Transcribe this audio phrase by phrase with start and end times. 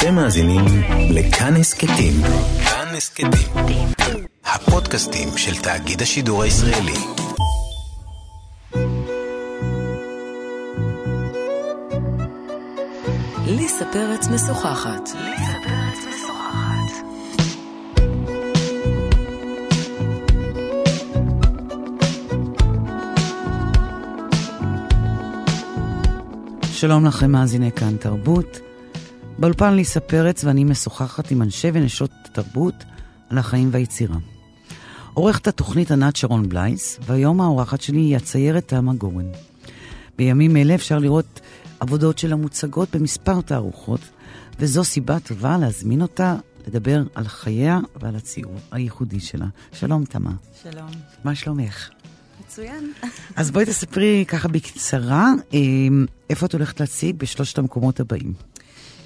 [0.00, 0.64] אתם מאזינים
[1.10, 2.12] לכאן הסכתים.
[2.64, 3.88] כאן הסכתים.
[4.44, 6.92] הפודקאסטים של תאגיד השידור הישראלי.
[13.46, 15.08] ליסה פרץ משוחחת.
[26.72, 28.69] שלום לכם, מאזיני כאן תרבות.
[29.40, 32.74] באולפן ליסה פרץ ואני משוחחת עם אנשי ונשות תרבות
[33.28, 34.16] על החיים והיצירה.
[35.14, 39.26] עורכת התוכנית ענת שרון בלייס, והיום האורחת שלי היא הציירת תמה גורן.
[40.18, 41.40] בימים אלה אפשר לראות
[41.80, 44.00] עבודות שלה מוצגות במספר תערוכות,
[44.58, 46.36] וזו סיבה טובה להזמין אותה
[46.66, 49.46] לדבר על חייה ועל הציור הייחודי שלה.
[49.72, 50.32] שלום, תמה.
[50.62, 50.90] שלום.
[51.24, 51.90] מה שלומך?
[52.40, 52.92] מצוין.
[53.36, 55.58] אז בואי תספרי ככה בקצרה, אה,
[56.30, 58.32] איפה את הולכת להציג בשלושת המקומות הבאים.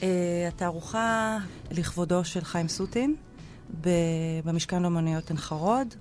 [0.00, 0.04] Uh,
[0.48, 1.38] התערוכה
[1.70, 3.14] לכבודו של חיים סוטין
[4.44, 5.94] במשכן לאמנויות עין חרוד.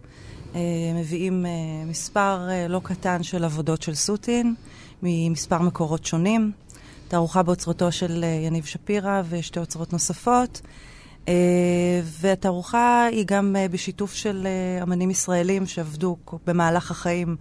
[0.53, 0.55] Uh,
[0.95, 4.55] מביאים uh, מספר לא קטן של עבודות של סוטין
[5.03, 6.51] ממספר מקורות שונים.
[7.07, 10.61] תערוכה באוצרותו של יניב שפירא ושתי אוצרות נוספות.
[12.03, 14.47] והתערוכה היא גם בשיתוף של
[14.81, 17.35] אמנים ישראלים שעבדו במהלך החיים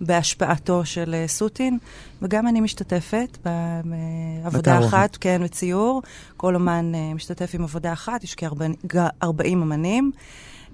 [0.00, 1.78] בהשפעתו של uh, סוטין,
[2.22, 3.38] וגם אני משתתפת
[3.84, 6.02] בעבודה אחת, כן, בציור.
[6.36, 10.12] כל אומן uh, משתתף עם עבודה אחת, יש כ-40 אמנים.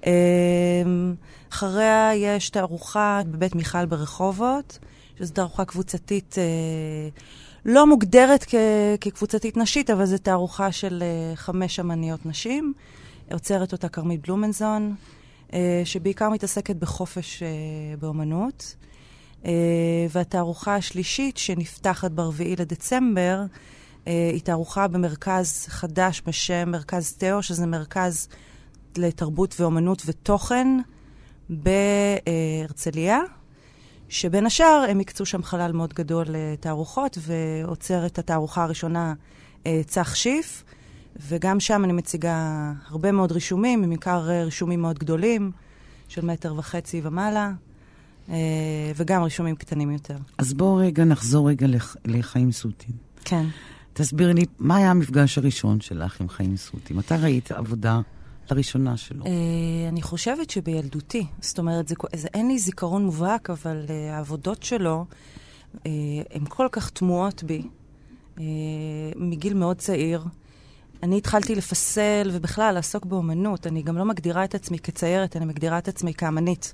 [0.01, 0.05] Uh,
[1.51, 4.79] אחריה יש תערוכה בבית מיכל ברחובות,
[5.19, 6.35] שזו תערוכה קבוצתית...
[6.35, 7.19] Uh,
[7.65, 8.55] לא מוגדרת כ-
[9.01, 11.03] כקבוצתית נשית, אבל זו תערוכה של
[11.35, 12.73] חמש אמניות נשים.
[13.31, 14.95] עוצרת אותה כרמית בלומנזון,
[15.85, 17.43] שבעיקר מתעסקת בחופש
[17.99, 18.75] באומנות.
[19.45, 19.47] Uh,
[20.09, 28.27] והתערוכה השלישית, שנפתחת ב-4 לדצמבר, uh, היא תערוכה במרכז חדש בשם מרכז תאו, שזה מרכז
[28.97, 30.67] לתרבות ואומנות ותוכן
[31.49, 33.19] בהרצליה.
[34.09, 39.13] שבין השאר הם הקצו שם חלל מאוד גדול לתערוכות, ועוצר את התערוכה הראשונה
[39.65, 40.63] אה, צח שיף,
[41.27, 45.51] וגם שם אני מציגה הרבה מאוד רישומים, בעיקר רישומים מאוד גדולים,
[46.07, 47.51] של מטר וחצי ומעלה, אה,
[48.95, 50.17] וגם רישומים קטנים יותר.
[50.37, 51.95] אז בואו רגע נחזור רגע לח...
[52.05, 52.95] לחיים סוטין.
[53.25, 53.45] כן.
[53.93, 56.97] תסבירי לי, מה היה המפגש הראשון שלך עם חיים סוטין?
[56.97, 57.99] מתי ראית עבודה
[58.51, 59.23] לראשונה שלו?
[59.25, 59.27] Uh,
[59.89, 61.25] אני חושבת שבילדותי.
[61.41, 65.05] זאת אומרת, זה, זה, אין לי זיכרון מובהק, אבל uh, העבודות שלו,
[65.75, 65.79] uh,
[66.31, 67.61] הן כל כך תמוהות בי,
[68.35, 68.39] uh,
[69.15, 70.23] מגיל מאוד צעיר.
[71.03, 73.67] אני התחלתי לפסל ובכלל לעסוק באומנות.
[73.67, 76.73] אני גם לא מגדירה את עצמי כציירת, אני מגדירה את עצמי כאמנית.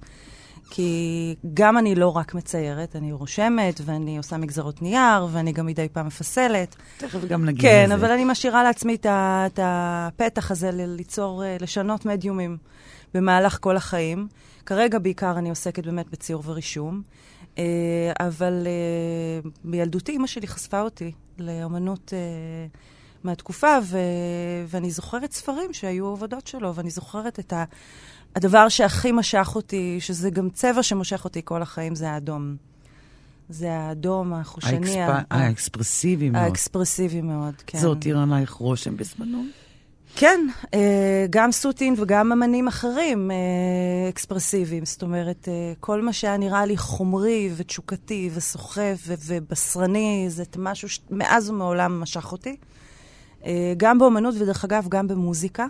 [0.69, 5.87] כי גם אני לא רק מציירת, אני רושמת, ואני עושה מגזרות נייר, ואני גם מדי
[5.89, 6.75] פעם מפסלת.
[6.97, 7.95] תכף גם נגיד כן, לזה.
[7.95, 12.57] אבל אני משאירה לעצמי את הפתח הזה ליצור, אה, לשנות מדיומים
[13.13, 14.27] במהלך כל החיים.
[14.65, 17.01] כרגע בעיקר אני עוסקת באמת בציור ורישום,
[17.57, 17.63] אה,
[18.19, 22.13] אבל אה, בילדותי אימא שלי חשפה אותי לאמנות
[23.25, 23.97] מהתקופה, ו,
[24.67, 27.63] ואני זוכרת ספרים שהיו עבודות שלו, ואני זוכרת את ה...
[28.35, 32.55] הדבר שהכי משך אותי, שזה גם צבע שמושך אותי כל החיים, זה האדום.
[33.49, 35.01] זה האדום החושני.
[35.01, 35.25] האקספ...
[35.31, 36.43] האקספרסיבי מאוד.
[36.43, 37.79] האקספרסיבי מאוד, כן.
[37.79, 39.43] זה הותיר עלייך רושם בזמנו?
[40.15, 44.85] כן, אה, גם סוטין וגם אמנים אחרים אה, אקספרסיביים.
[44.85, 51.49] זאת אומרת, אה, כל מה שהיה נראה לי חומרי ותשוקתי וסוחף ובשרני, זה משהו שמאז
[51.49, 52.55] ומעולם משך אותי.
[53.77, 55.65] גם באמנות, ודרך אגב, גם במוזיקה.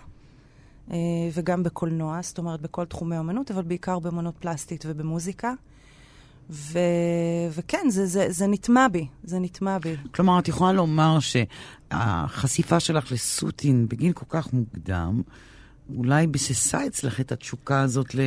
[0.92, 0.98] אה,
[1.34, 5.54] וגם בקולנוע, זאת אומרת בכל תחומי האמנות, אבל בעיקר באמנות פלסטית ובמוזיקה.
[6.50, 6.80] ו...
[7.52, 9.96] וכן, זה, זה, זה נטמע בי, זה נטמע בי.
[10.12, 15.22] כלומר, את יכולה לומר שהחשיפה שלך לסוטין בגיל כל כך מוקדם,
[15.98, 18.24] אולי ביססה אצלך את התשוקה הזאת לא,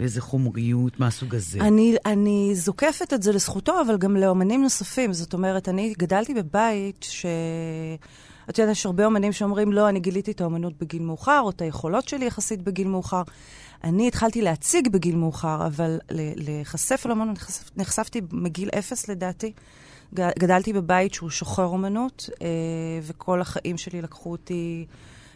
[0.00, 1.60] לאיזה חומריות מהסוג הזה.
[1.60, 5.12] אני, אני זוקפת את זה לזכותו, אבל גם לאמנים נוספים.
[5.12, 7.26] זאת אומרת, אני גדלתי בבית ש...
[8.50, 11.62] את יודעת, יש הרבה אומנים שאומרים, לא, אני גיליתי את האומנות בגיל מאוחר, או את
[11.62, 13.22] היכולות שלי יחסית בגיל מאוחר.
[13.84, 19.52] אני התחלתי להציג בגיל מאוחר, אבל להיחשף לאומנות נחשפ, נחשפתי מגיל אפס לדעתי.
[20.14, 22.46] גדלתי בבית שהוא שוחר אומנות, אה,
[23.02, 24.86] וכל החיים שלי לקחו אותי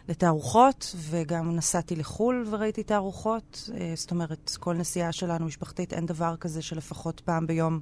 [0.09, 3.71] לתערוכות, וגם נסעתי לחו"ל וראיתי תערוכות.
[3.75, 7.81] אה, זאת אומרת, כל נסיעה שלנו, משפחתית, אין דבר כזה שלפחות פעם ביום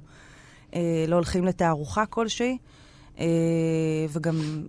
[0.75, 2.57] אה, לא הולכים לתערוכה כלשהי.
[4.09, 4.65] וגם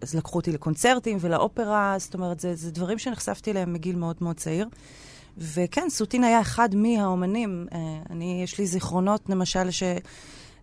[0.00, 4.36] אז לקחו אותי לקונצרטים ולאופרה, זאת אומרת, זה, זה דברים שנחשפתי אליהם מגיל מאוד מאוד
[4.36, 4.68] צעיר.
[5.38, 7.66] וכן, סוטין היה אחד מהאומנים.
[7.72, 7.78] אה,
[8.10, 9.82] אני, יש לי זיכרונות, למשל, ש...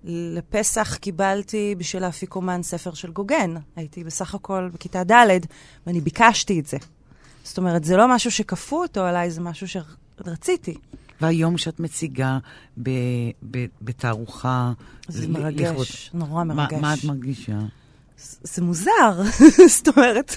[0.04, 3.54] לפסח קיבלתי בשביל האפיקומן ספר של גוגן.
[3.76, 5.40] הייתי בסך הכל בכיתה ד',
[5.88, 6.78] ואני ביקשתי את זה.
[7.44, 10.78] זאת אומרת, זה לא משהו שכפו אותו עליי, זה משהו שרציתי.
[11.22, 12.38] והיום שאת מציגה
[12.84, 12.90] ב,
[13.52, 14.72] ב, בתערוכה...
[15.08, 16.74] זה מרגש, נורא מרגש.
[16.74, 17.60] מה, מה את מרגישה?
[18.44, 19.22] זה מוזר,
[19.76, 20.36] זאת אומרת,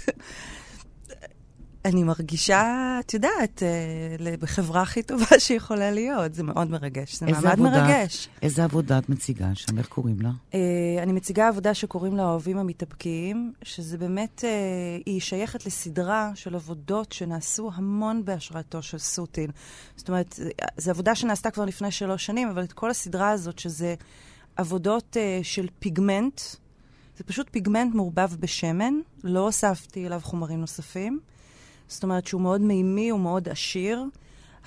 [1.84, 6.34] אני מרגישה, את יודעת, אה, בחברה הכי טובה שיכולה להיות.
[6.34, 8.28] זה מאוד מרגש, זה מעמד עבודה, מרגש.
[8.42, 9.78] איזה עבודה את מציגה שם?
[9.78, 10.30] איך קוראים לה?
[10.50, 10.54] Uh,
[11.02, 17.12] אני מציגה עבודה שקוראים לה אוהבים המתאפקים, שזה באמת, uh, היא שייכת לסדרה של עבודות
[17.12, 19.50] שנעשו המון בהשראתו של סוטין.
[19.96, 20.40] זאת אומרת,
[20.76, 23.94] זו עבודה שנעשתה כבר לפני שלוש שנים, אבל את כל הסדרה הזאת, שזה
[24.56, 26.40] עבודות של פיגמנט,
[27.20, 28.94] זה פשוט פיגמנט מעורבב בשמן,
[29.24, 31.20] לא הוספתי אליו חומרים נוספים.
[31.88, 34.04] זאת אומרת שהוא מאוד מימי, הוא מאוד עשיר.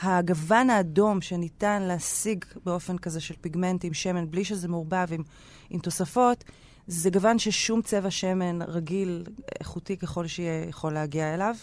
[0.02, 5.24] הגוון האדום שניתן להשיג באופן כזה של פיגמנט עם שמן, בלי שזה מעורבב עם,
[5.70, 6.44] עם תוספות,
[6.88, 9.24] זה גוון ששום צבע שמן רגיל,
[9.60, 11.56] איכותי ככל שיהיה, יכול להגיע אליו.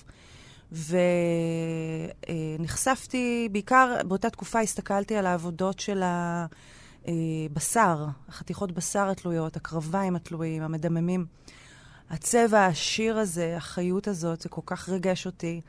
[2.58, 6.02] ונחשפתי, בעיקר באותה תקופה הסתכלתי על העבודות של
[7.46, 11.26] הבשר, החתיכות בשר התלויות, הקרביים התלויים, המדממים.
[12.10, 15.60] הצבע העשיר הזה, החיות הזאת, זה כל כך ריגש אותי.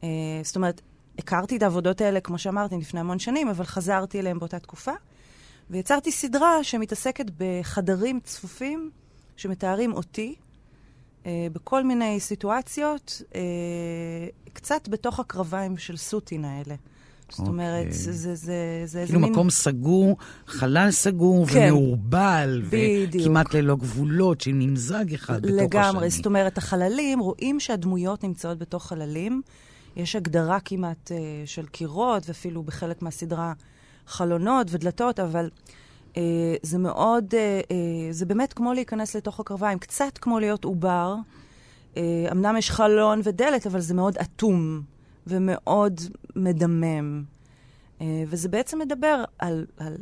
[0.00, 0.04] Uh,
[0.42, 0.80] זאת אומרת,
[1.18, 4.92] הכרתי את העבודות האלה, כמו שאמרתי, לפני המון שנים, אבל חזרתי אליהן באותה תקופה,
[5.70, 8.90] ויצרתי סדרה שמתעסקת בחדרים צפופים
[9.36, 10.34] שמתארים אותי
[11.22, 13.34] uh, בכל מיני סיטואציות, uh,
[14.52, 16.74] קצת בתוך הקרביים של סוטין האלה.
[17.30, 17.48] זאת okay.
[17.48, 17.92] אומרת, אוקיי.
[17.92, 19.32] זה, זה, זה, זה איזה כאילו מין...
[19.32, 20.16] מקום סגור,
[20.46, 21.68] חלל סגור כן.
[21.68, 23.24] ומעורבל, בדיוק.
[23.26, 25.62] וכמעט ללא גבולות, של נמזג אחד בתוך השני.
[25.66, 29.42] לגמרי, זאת אומרת, החללים, רואים שהדמויות נמצאות בתוך חללים.
[29.96, 31.14] יש הגדרה כמעט uh,
[31.46, 33.52] של קירות, ואפילו בחלק מהסדרה
[34.06, 35.50] חלונות ודלתות, אבל
[36.12, 36.16] uh,
[36.62, 37.72] זה מאוד, uh, uh,
[38.10, 41.14] זה באמת כמו להיכנס לתוך הקרביים, קצת כמו להיות עובר.
[42.32, 44.82] אמנם יש חלון ודלת, אבל זה מאוד אטום.
[45.26, 46.00] ומאוד
[46.36, 47.24] מדמם.
[47.98, 49.96] Uh, וזה בעצם מדבר על, על,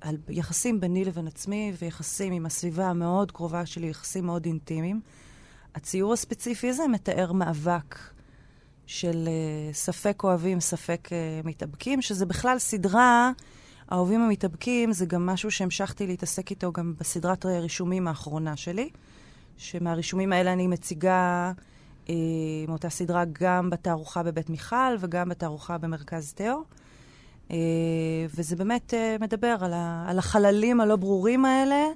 [0.00, 5.00] על יחסים ביני לבין עצמי ויחסים עם הסביבה המאוד קרובה שלי, יחסים מאוד אינטימיים.
[5.74, 7.98] הציור הספציפי הזה מתאר מאבק
[8.86, 13.32] של uh, ספק אוהבים, ספק uh, מתאבקים, שזה בכלל סדרה,
[13.90, 18.90] האוהבים המתאבקים, זה גם משהו שהמשכתי להתעסק איתו גם בסדרת הרישומים האחרונה שלי,
[19.56, 21.52] שמהרישומים האלה אני מציגה אה,
[22.68, 26.64] מאותה סדרה גם בתערוכה בבית מיכל וגם בתערוכה במרכז תאו.
[27.50, 27.56] אה,
[28.36, 31.86] וזה באמת אה, מדבר על, ה, על החללים הלא ברורים האלה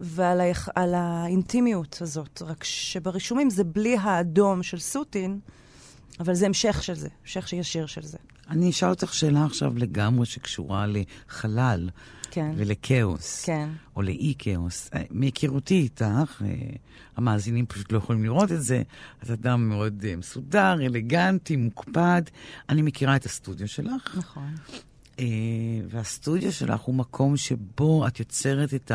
[0.00, 0.44] ועל ה,
[0.74, 2.42] על האינטימיות הזאת.
[2.42, 5.38] רק שברישומים זה בלי האדום של סוטין,
[6.20, 8.18] אבל זה המשך של זה, המשך ישיר של זה.
[8.50, 11.88] אני אשאל אותך שאלה עכשיו לגמרי שקשורה לחלל.
[12.36, 12.50] כן.
[12.56, 13.44] ולכאוס.
[13.44, 13.68] כן.
[13.96, 14.90] או לאי-כאוס.
[14.94, 16.54] אה, מהיכרותי איתך, אה,
[17.16, 18.82] המאזינים פשוט לא יכולים לראות את זה,
[19.22, 22.22] את אדם מאוד אה, מסודר, אלגנטי, מוקפד.
[22.68, 24.16] אני מכירה את הסטודיו שלך.
[24.16, 24.54] נכון.
[25.88, 28.92] והסטודיו שלך הוא מקום שבו את יוצרת את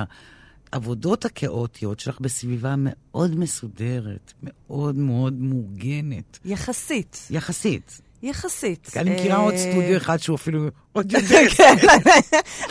[0.72, 6.40] העבודות הכאוטיות שלך בסביבה מאוד מסודרת, מאוד מאוד מאורגנת.
[6.46, 7.28] יחסית.
[7.30, 8.02] יחסית.
[8.24, 8.92] יחסית.
[8.96, 11.50] אני מכירה עוד סטודיו אחד שהוא אפילו עוד יותר...
[11.58, 11.76] כן,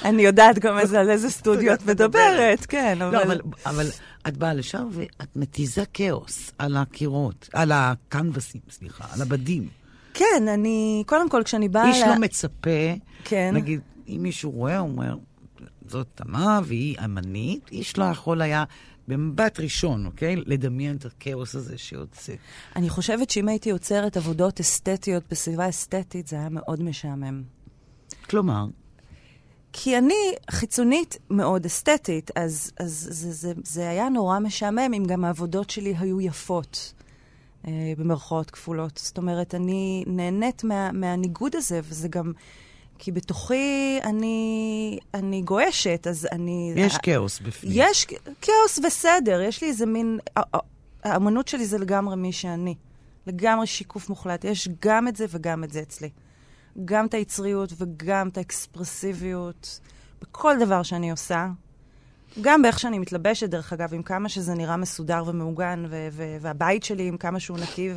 [0.04, 3.40] אני יודעת גם על איזה סטודיו את מדברת, כן, לא, אבל...
[3.66, 3.86] אבל
[4.28, 9.68] את באה לשם ואת מתיזה כאוס על הקירות, על הקנבסים, סליחה, על הבדים.
[10.14, 11.02] כן, אני...
[11.06, 11.88] קודם כל, כשאני באה...
[11.88, 13.50] איש לא מצפה, כן.
[13.54, 15.16] נגיד, אם מישהו רואה, הוא אומר,
[15.86, 18.64] זאת תמה והיא אמנית, איש לא יכול היה
[19.10, 20.36] במבט ראשון, אוקיי?
[20.36, 22.32] לדמיין את הכאוס הזה שיוצא.
[22.76, 27.42] אני חושבת שאם הייתי יוצרת עבודות אסתטיות בסביבה אסתטית, זה היה מאוד משעמם.
[28.30, 28.66] כלומר?
[29.72, 35.24] כי אני חיצונית מאוד אסתטית, אז, אז זה, זה, זה היה נורא משעמם אם גם
[35.24, 36.92] העבודות שלי היו יפות,
[37.66, 39.00] אה, במרכאות כפולות.
[39.04, 42.32] זאת אומרת, אני נהנית מה, מהניגוד הזה, וזה גם...
[43.02, 46.72] כי בתוכי אני, אני גועשת, אז אני...
[46.76, 47.72] יש כאוס בפנים.
[47.76, 48.06] יש
[48.40, 50.18] כאוס וסדר, יש לי איזה מין...
[51.04, 52.74] האמנות שלי זה לגמרי מי שאני.
[53.26, 54.44] לגמרי שיקוף מוחלט.
[54.44, 56.10] יש גם את זה וגם את זה אצלי.
[56.84, 59.80] גם את היצריות וגם את האקספרסיביות
[60.22, 61.48] בכל דבר שאני עושה.
[62.40, 65.84] גם באיך שאני מתלבשת, דרך אגב, עם כמה שזה נראה מסודר ומעוגן,
[66.40, 67.90] והבית שלי עם כמה שהוא נקי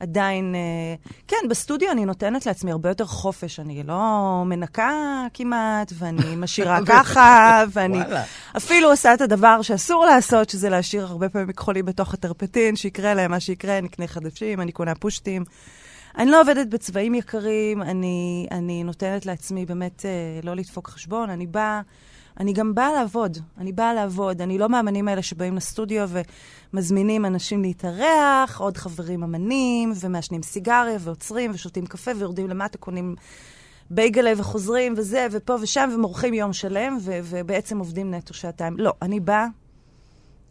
[0.00, 0.54] עדיין...
[0.54, 0.94] אה,
[1.28, 3.60] כן, בסטודיו אני נותנת לעצמי הרבה יותר חופש.
[3.60, 7.98] אני לא מנקה כמעט, ואני משאירה ככה, ואני
[8.56, 13.30] אפילו עושה את הדבר שאסור לעשות, שזה להשאיר הרבה פעמים מכחולים בתוך הטרפטין, שיקרה להם
[13.30, 15.44] מה שיקרה, אני אקנה חדשים, אני קונה פושטים.
[16.18, 21.46] אני לא עובדת בצבעים יקרים, אני, אני נותנת לעצמי באמת אה, לא לדפוק חשבון, אני
[21.46, 21.80] באה,
[22.40, 23.38] אני גם באה לעבוד.
[23.58, 24.42] אני באה לעבוד.
[24.42, 26.08] אני לא מהאמנים האלה שבאים לסטודיו
[26.72, 33.14] ומזמינים אנשים להתארח, עוד חברים אמנים, ומעשנים סיגריה, ועוצרים, ושותים קפה, ויורדים למטה, קונים
[33.90, 38.76] בייגלה וחוזרים, וזה, ופה ושם, ומורחים יום שלם, ו- ובעצם עובדים נטו שעתיים.
[38.78, 39.46] לא, אני באה,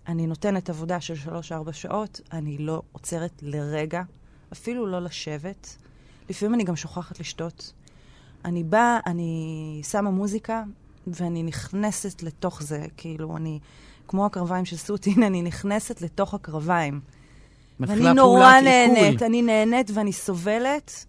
[0.08, 4.02] אני נותנת עבודה של שלוש-ארבע שעות, אני לא עוצרת לרגע,
[4.54, 5.78] אפילו לא לשבת.
[6.30, 7.74] לפעמים אני גם שוכחת לשתות.
[8.46, 10.64] אני באה, אני שמה מוזיקה,
[11.08, 13.60] ואני נכנסת לתוך זה, כאילו, אני,
[14.08, 17.00] כמו הקרביים של סוטין, אני נכנסת לתוך הקרביים.
[17.80, 21.06] ואני נורא נהנית, אני נהנית ואני סובלת,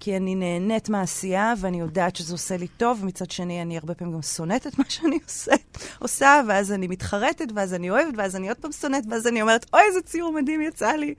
[0.00, 4.14] כי אני נהנית מהעשייה, ואני יודעת שזה עושה לי טוב, ומצד שני, אני הרבה פעמים
[4.14, 5.52] גם שונאת את מה שאני עושה,
[5.98, 9.66] עושה, ואז אני מתחרטת, ואז אני אוהבת, ואז אני עוד פעם שונאת, ואז אני אומרת,
[9.72, 11.14] אוי, איזה ציור מדהים יצא לי.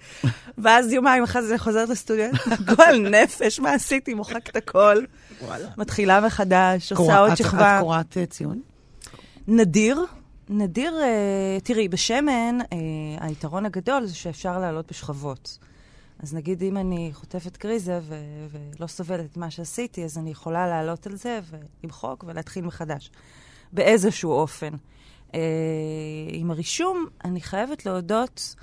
[0.58, 2.30] ואז יומיים אחרי זה אני חוזרת לסטודיו,
[2.76, 4.14] גועל נפש, מה עשיתי?
[4.14, 5.04] מוחקת הכל.
[5.78, 7.78] מתחילה מחדש, עושה עוד שכבה.
[7.78, 8.62] את קוראת אה, ציון?
[9.48, 10.06] נדיר.
[10.50, 12.66] נדיר, uh, תראי, בשמן, uh,
[13.20, 15.58] היתרון הגדול זה שאפשר לעלות בשכבות.
[16.20, 20.68] אז נגיד אם אני חוטפת קריזה ו- ולא סובלת את מה שעשיתי, אז אני יכולה
[20.68, 21.40] לעלות על זה
[21.84, 23.12] ולמחוק ולהתחיל מחדש.
[23.74, 24.74] באיזשהו אופן.
[25.28, 25.32] Uh,
[26.32, 28.56] עם הרישום, אני חייבת להודות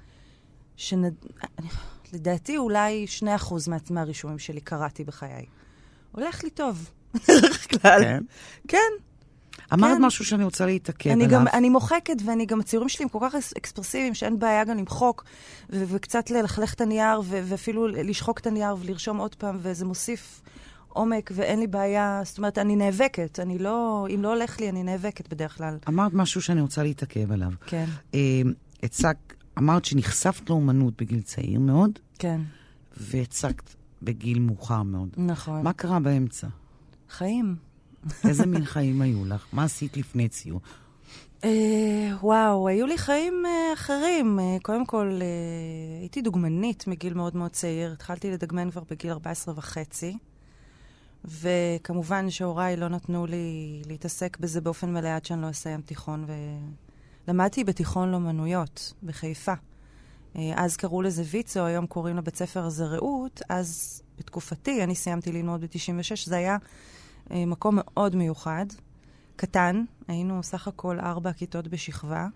[0.76, 3.26] שלדעתי אולי 2%
[3.68, 5.46] מה, מהרישומים שלי קראתי בחיי.
[6.12, 8.02] הולך לי טוב, בדרך כלל.
[8.02, 8.22] כן?
[8.68, 9.05] כן.
[9.72, 10.04] אמרת כן.
[10.04, 11.38] משהו שאני רוצה להתעכב אני עליו.
[11.40, 14.76] גם, אני מוחקת, ואני גם, הציורים שלי הם כל כך אקס- אקספרסיביים, שאין בעיה גם
[14.78, 15.24] למחוק,
[15.70, 20.40] ו- וקצת ללכלך את הנייר, ו- ואפילו לשחוק את הנייר ולרשום עוד פעם, וזה מוסיף
[20.88, 24.82] עומק, ואין לי בעיה, זאת אומרת, אני נאבקת, אני לא, אם לא הולך לי, אני
[24.82, 25.76] נאבקת בדרך כלל.
[25.88, 27.50] אמרת משהו שאני רוצה להתעכב עליו.
[27.66, 28.20] כן, אה,
[28.82, 29.16] הצגת,
[29.58, 32.40] אמרת שנחשפת לאומנות בגיל צעיר מאוד, כן,
[32.96, 35.08] והצגת בגיל מאוחר מאוד.
[35.16, 35.62] נכון.
[35.62, 36.46] מה קרה באמצע?
[37.10, 37.56] חיים.
[38.28, 39.46] איזה מין חיים היו לך?
[39.52, 40.60] מה עשית לפני ציור?
[41.44, 44.38] אה, וואו, היו לי חיים אה, אחרים.
[44.40, 47.92] אה, קודם כל, אה, הייתי דוגמנית מגיל מאוד מאוד צעיר.
[47.92, 50.16] התחלתי לדגמן כבר בגיל 14 וחצי.
[51.24, 56.26] וכמובן שהוריי לא נתנו לי להתעסק בזה באופן מלא עד שאני לא אסיים תיכון.
[57.26, 59.54] ולמדתי בתיכון לאומנויות בחיפה.
[60.36, 63.42] אה, אז קראו לזה ויצו, היום קוראים לבית ספר הזה רעות.
[63.48, 66.56] אז בתקופתי, אני סיימתי ללמוד ב-96, זה היה
[67.30, 68.66] מקום מאוד מיוחד.
[69.36, 72.26] קטן, היינו סך הכל ארבע כיתות בשכבה.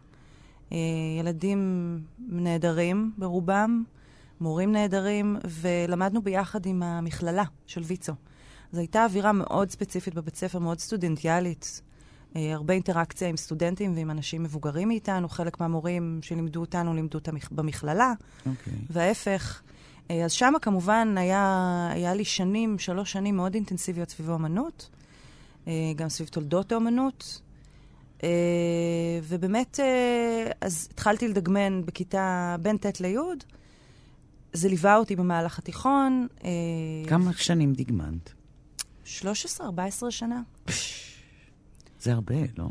[0.72, 0.78] אה,
[1.18, 3.84] ילדים נהדרים ברובם,
[4.40, 8.12] מורים נהדרים, ולמדנו ביחד עם המכללה של ויצו.
[8.72, 11.82] זו הייתה אווירה מאוד ספציפית בבית ספר, מאוד סטודנטיאלית.
[12.36, 15.28] אה, הרבה אינטראקציה עם סטודנטים ועם אנשים מבוגרים מאיתנו.
[15.28, 18.12] חלק מהמורים שלימדו אותנו לימדו אותם במכללה,
[18.46, 18.72] אוקיי.
[18.90, 19.62] וההפך.
[20.10, 24.90] אה, אז שם כמובן היה, היה לי שנים, שלוש שנים מאוד אינטנסיביות סביב האמנות,
[25.68, 27.40] אה, גם סביב תולדות האמנות.
[28.22, 28.28] אה,
[29.22, 29.80] ובאמת,
[30.60, 33.16] אז התחלתי לדגמן בכיתה בין ט' לי',
[34.52, 36.26] זה ליווה אותי במהלך התיכון.
[37.08, 38.32] כמה שנים דגמנת?
[39.04, 39.62] 13-14
[40.10, 40.42] שנה.
[42.00, 42.66] זה הרבה, לא?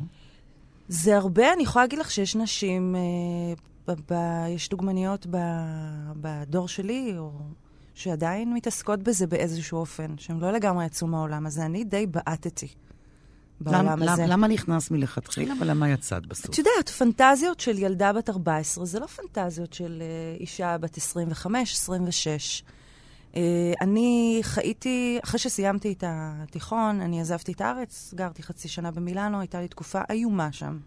[0.88, 2.96] זה הרבה, אני יכולה להגיד לך שיש נשים,
[3.90, 7.32] ב- ב- יש דוגמניות ב- בדור שלי, או
[7.94, 11.66] שעדיין מתעסקות בזה באיזשהו אופן, שהן לא לגמרי יצאו מהעולם הזה.
[11.66, 12.68] אני די בעטתי
[13.62, 14.22] בעולם למה, הזה.
[14.22, 16.50] למה, למה נכנס מלכתחילה ולמה יצאת בסוף?
[16.54, 20.04] את יודעת, פנטזיות של ילדה בת 14 זה לא פנטזיות של
[20.38, 22.64] uh, אישה בת 25, 26.
[23.34, 23.38] Uh,
[23.82, 29.62] אני חייתי, אחרי שסיימתי את התיכון, אני עזבתי את הארץ, גרתי חצי שנה במילאנו, הייתה
[29.62, 30.78] לי תקופה איומה שם.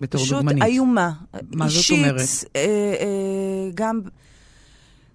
[0.00, 0.62] בתור פשוט דוגמנית.
[0.62, 1.12] איומה.
[1.50, 2.20] מה זאת אישית, אומרת?
[2.56, 2.60] אה,
[3.00, 4.00] אה, גם...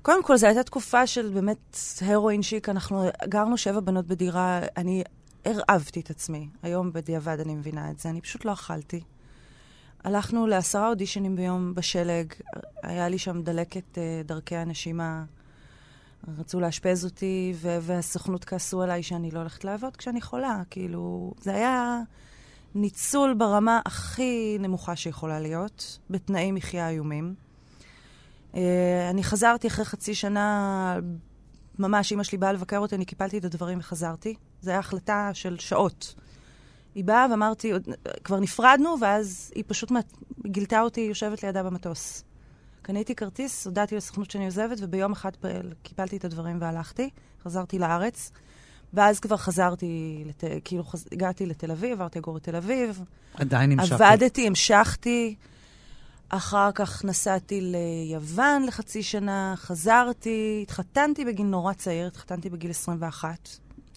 [0.01, 2.70] קודם כל, זו הייתה תקופה של באמת הרואין שיק.
[2.70, 5.04] אנחנו גרנו שבע בנות בדירה, אני
[5.46, 6.50] הרעבתי את עצמי.
[6.63, 9.01] היום בדיעבד אני מבינה את זה, אני פשוט לא אכלתי.
[10.04, 12.34] הלכנו לעשרה אודישנים ביום בשלג,
[12.84, 15.24] היה לי שם דלקת אה, דרכי הנשימה.
[16.38, 20.62] רצו לאשפז אותי, ו- והסוכנות כעסו עליי שאני לא הולכת לעבוד כשאני חולה.
[20.70, 22.01] כאילו, זה היה
[22.75, 27.34] ניצול ברמה הכי נמוכה שיכולה להיות, בתנאי מחיה איומים.
[28.53, 28.58] Uh,
[29.10, 31.00] אני חזרתי אחרי חצי שנה,
[31.79, 34.36] ממש אימא שלי באה לבקר אותי, אני קיפלתי את הדברים וחזרתי.
[34.62, 36.15] זו הייתה החלטה של שעות.
[36.96, 37.72] היא באה ואמרתי,
[38.24, 39.91] כבר נפרדנו, ואז היא פשוט
[40.48, 42.24] גילתה אותי יושבת לידה במטוס.
[42.82, 45.32] קניתי כרטיס, הודעתי לסוכנות שאני עוזבת, וביום אחד
[45.84, 47.10] קיפלתי את הדברים והלכתי.
[47.44, 48.32] חזרתי לארץ,
[48.96, 50.44] ואז כבר חזרתי, לת...
[50.64, 51.06] כאילו חז...
[51.12, 53.02] הגעתי לתל אביב, עברתי לגור בתל אביב.
[53.34, 54.02] עדיין המשכת.
[54.02, 55.36] עבדתי, המשכתי.
[56.30, 63.50] אחר כך נסעתי ליוון לחצי שנה, חזרתי, התחתנתי בגיל נורא צעיר, התחתנתי בגיל 21,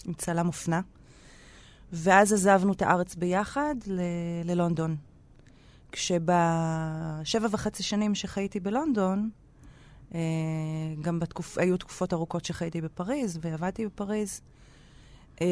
[0.05, 0.81] עם צלם אופנה.
[1.93, 4.01] ואז עזבנו את הארץ ביחד ל-
[4.43, 4.95] ללונדון.
[5.91, 9.29] כשבשבע וחצי שנים שחייתי בלונדון,
[10.15, 10.19] אה,
[11.01, 11.57] גם בתקופ...
[11.57, 14.41] היו תקופות ארוכות שחייתי בפריז ועבדתי בפריז.
[15.41, 15.47] אה,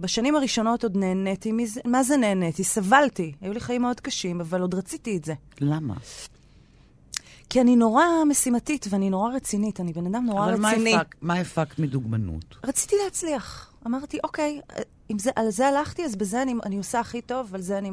[0.00, 2.64] בשנים הראשונות עוד נהניתי מזה, מה זה נהניתי?
[2.64, 3.32] סבלתי.
[3.40, 5.34] היו לי חיים מאוד קשים, אבל עוד רציתי את זה.
[5.60, 5.94] למה?
[7.50, 10.96] כי אני נורא משימתית ואני נורא רצינית, אני בן אדם נורא אבל מה רציני.
[10.96, 12.54] הפק- מה הפקת מדוגמנות?
[12.64, 13.72] רציתי להצליח.
[13.86, 14.60] אמרתי, אוקיי,
[15.10, 17.90] אם זה, על זה הלכתי, אז בזה אני, אני עושה הכי טוב, על זה אני...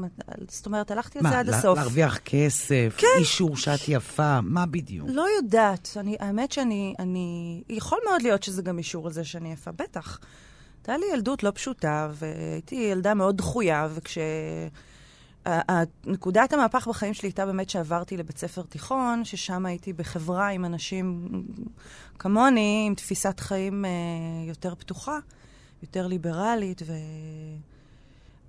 [0.50, 1.78] זאת אומרת, הלכתי על זה עד לה- הסוף.
[1.78, 3.08] להרוויח כסף, כן.
[3.20, 5.08] אישור שאת יפה, מה בדיוק?
[5.12, 5.90] לא יודעת.
[5.98, 6.94] אני, האמת שאני...
[7.00, 10.20] אני, יכול מאוד להיות שזה גם אישור על זה שאני יפה, בטח.
[10.82, 14.18] הייתה לי ילדות לא פשוטה, והייתי ילדה מאוד דחויה, וכש...
[16.06, 21.28] נקודת המהפך בחיים שלי הייתה באמת שעברתי לבית ספר תיכון, ששם הייתי בחברה עם אנשים
[22.20, 23.90] כמוני, עם תפיסת חיים אה,
[24.48, 25.20] יותר פתוחה,
[25.84, 26.94] יותר ליברלית, ו...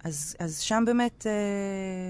[0.04, 1.32] אז, אז שם באמת אה,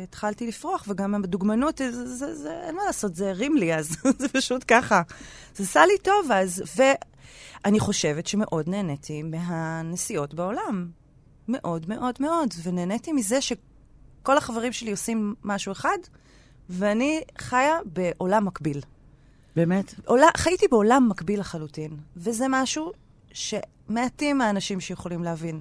[0.02, 4.28] התחלתי לפרוח, וגם הדוגמנות, זה, זה, זה, אין מה לעשות, זה הרים לי אז, זה
[4.28, 5.02] פשוט ככה.
[5.56, 6.62] זה עשה לי טוב אז,
[7.64, 10.90] ואני חושבת שמאוד נהניתי מהנסיעות בעולם.
[11.48, 15.98] מאוד מאוד מאוד, ונהניתי מזה שכל החברים שלי עושים משהו אחד,
[16.68, 18.80] ואני חיה בעולם מקביל.
[19.56, 19.94] באמת?
[20.06, 22.92] עולה, חייתי בעולם מקביל לחלוטין, וזה משהו
[23.32, 25.60] שמעטים האנשים שיכולים להבין.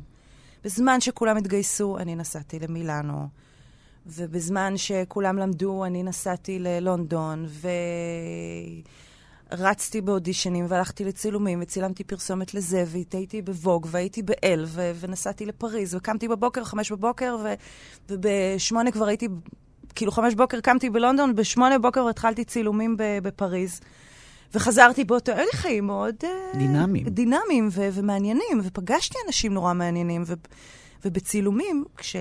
[0.63, 3.27] בזמן שכולם התגייסו, אני נסעתי למילאנו,
[4.05, 7.45] ובזמן שכולם למדו, אני נסעתי ללונדון,
[9.57, 16.27] ורצתי באודישנים, והלכתי לצילומים, וצילמתי פרסומת לזה, והייתי בווג, והייתי באל, ו- ונסעתי לפריז, וקמתי
[16.27, 17.53] בבוקר, חמש בבוקר, ו-
[18.09, 19.27] ובשמונה כבר הייתי,
[19.95, 23.79] כאילו חמש בבוקר קמתי בלונדון, בשמונה בבוקר התחלתי צילומים בפריז.
[24.53, 26.15] וחזרתי באותו, לי חיים מאוד...
[26.23, 26.29] אה,
[26.59, 27.09] דינמיים.
[27.09, 30.33] דינמיים ו- ומעניינים, ופגשתי אנשים נורא מעניינים, ו-
[31.05, 32.15] ובצילומים, כש...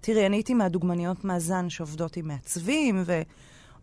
[0.00, 3.02] תראי, אני הייתי מהדוגמניות מהזן שעובדות עם מעצבים,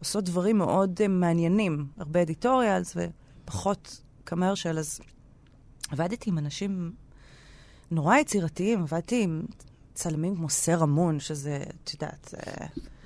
[0.02, 2.98] ועושות דברים מאוד אה, מעניינים, הרבה אדיטוריאלס
[3.46, 5.00] ופחות קמרשל, אז
[5.92, 6.92] עבדתי עם אנשים
[7.92, 9.44] נורא יצירתיים, עבדתי עם
[9.94, 12.38] צלמים כמו סרה מון, שזה, את יודעת, זה...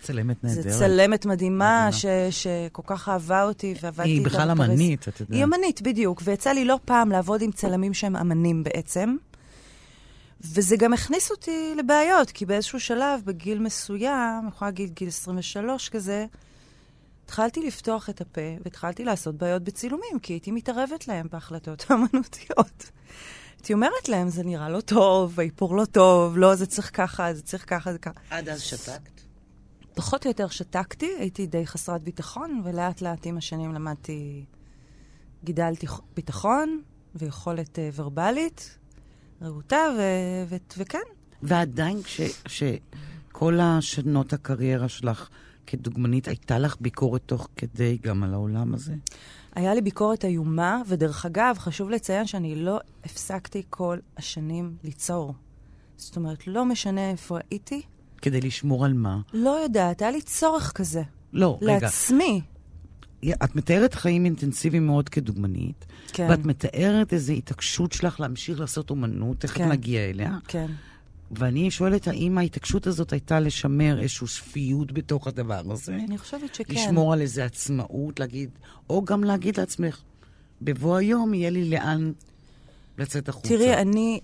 [0.02, 0.70] צלמת נהדרת.
[0.70, 2.30] זו צלמת מדהימה, מדהימה.
[2.32, 4.70] ש, שכל כך אהבה אותי, ועבדתי היא איתה בכלל בפריז.
[4.70, 5.36] אמנית, את יודעת.
[5.36, 6.22] היא אמנית, בדיוק.
[6.26, 9.15] ויצא לי לא פעם לעבוד עם צלמים שהם אמנים בעצם.
[10.41, 15.89] וזה גם הכניס אותי לבעיות, כי באיזשהו שלב, בגיל מסוים, אני יכולה להגיד גיל 23
[15.89, 16.26] כזה,
[17.34, 22.91] התחלתי לפתוח את הפה והתחלתי לעשות בעיות בצילומים, כי הייתי מתערבת להם בהחלטות האמנותיות.
[23.58, 27.41] הייתי אומרת להם, זה נראה לא טוב, האיפור לא טוב, לא, זה צריך ככה, זה
[27.41, 28.19] צריך ככה, זה ככה.
[28.30, 29.22] עד אז שתקת?
[29.93, 34.46] פחות או יותר שתקתי, הייתי די חסרת ביטחון, ולאט לאט עם השנים למדתי,
[35.43, 36.82] גידלתי ביטחון
[37.15, 38.78] ויכולת uh, ורבלית,
[39.41, 41.00] רהוטה, ו- ו- וכן.
[41.43, 45.30] ועדיין כש, שכל השנות הקריירה שלך
[45.67, 48.93] כדוגמנית, הייתה לך ביקורת תוך כדי גם על העולם הזה?
[49.56, 55.34] היה לי ביקורת איומה, ודרך אגב, חשוב לציין שאני לא הפסקתי כל השנים ליצור.
[55.97, 57.82] זאת אומרת, לא משנה איפה הייתי,
[58.21, 59.19] כדי לשמור על מה?
[59.34, 61.02] לא יודעת, היה לי צורך כזה.
[61.34, 61.80] לא, רגע.
[61.82, 62.41] לעצמי.
[63.43, 69.39] את מתארת חיים אינטנסיביים מאוד כדוגמנית, כן, ואת מתארת איזו התעקשות שלך להמשיך לעשות אומנות,
[69.39, 69.69] תכף כן.
[69.69, 70.38] נגיע אליה.
[70.47, 70.67] כן.
[71.38, 75.96] ואני שואלת, האם ההתעקשות הזאת הייתה לשמר איזושהי שפיות בתוך הדבר הזה?
[75.96, 76.74] אני חושבת שכן.
[76.74, 78.50] לשמור על איזו עצמאות, להגיד,
[78.89, 80.02] או גם להגיד לעצמך,
[80.62, 82.12] בבוא היום יהיה לי לאן
[82.98, 83.50] לצאת החוצה.
[83.50, 84.19] תראי, אני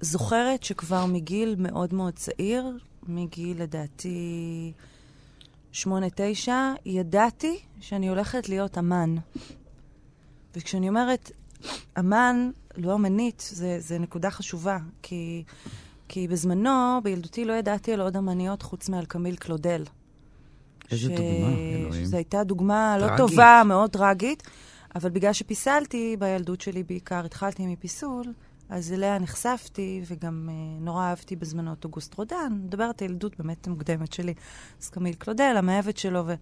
[0.00, 4.72] זוכרת שכבר מגיל מאוד מאוד צעיר, מגיל לדעתי
[5.72, 9.16] שמונה-תשע, ידעתי שאני הולכת להיות אמן.
[10.56, 11.30] וכשאני אומרת
[11.98, 15.44] אמן, לא אמנית, זה, זה נקודה חשובה, כי,
[16.14, 19.84] כי בזמנו, בילדותי, לא ידעתי על עוד אמניות חוץ מאל קמיל קלודל.
[20.90, 22.04] איזה דוגמה, אלוהים.
[22.04, 23.16] שזו הייתה דוגמה לא טרגית.
[23.18, 24.42] טובה, מאוד טרגית,
[24.94, 28.24] אבל בגלל שפיסלתי בילדות שלי בעיקר, התחלתי מפיסול,
[28.68, 33.68] אז אליה נחשפתי, וגם אה, נורא אהבתי בזמנו את אוגוסט רודן, מדברת על ילדות באמת
[33.68, 34.34] מוקדמת שלי.
[34.82, 36.34] אז קמיל קלודל, המאהבת שלו, ו...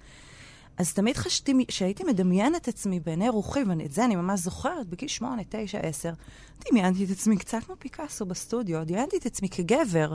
[0.77, 5.09] אז תמיד חשבתי, שהייתי מדמיינת את עצמי בעיני רוחי, ואת זה אני ממש זוכרת, בגיל
[5.09, 6.13] שמונה, תשע, עשר,
[6.69, 10.15] דמיינתי את עצמי קצת כמו פיקאסו בסטודיו, דמיינתי את עצמי כגבר.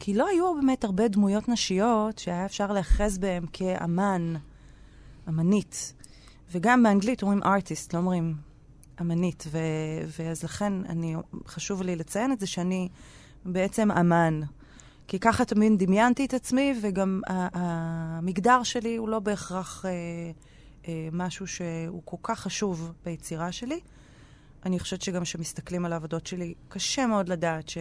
[0.00, 4.34] כי לא היו באמת הרבה דמויות נשיות שהיה אפשר להיאחז בהן כאמן,
[5.28, 5.92] אמנית.
[6.52, 8.34] וגם באנגלית אומרים ארטיסט, לא אומרים
[9.00, 9.44] אמנית.
[9.50, 9.58] ו-
[10.18, 11.14] ואז לכן אני,
[11.46, 12.88] חשוב לי לציין את זה שאני
[13.44, 14.40] בעצם אמן.
[15.08, 19.90] כי ככה תמיד דמיינתי את עצמי, וגם המגדר שלי הוא לא בהכרח אה,
[20.88, 23.80] אה, משהו שהוא כל כך חשוב ביצירה שלי.
[24.66, 27.78] אני חושבת שגם כשמסתכלים על העבודות שלי, קשה מאוד לדעת ש...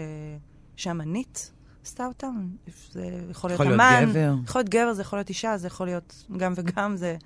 [0.76, 1.52] שאמנית
[1.84, 2.48] עשתה אותם.
[2.92, 4.34] זה יכול להיות יכול להיות אמן, גבר.
[4.44, 7.18] יכול להיות גבר, זה יכול להיות אישה, זה יכול להיות גם וגם, זה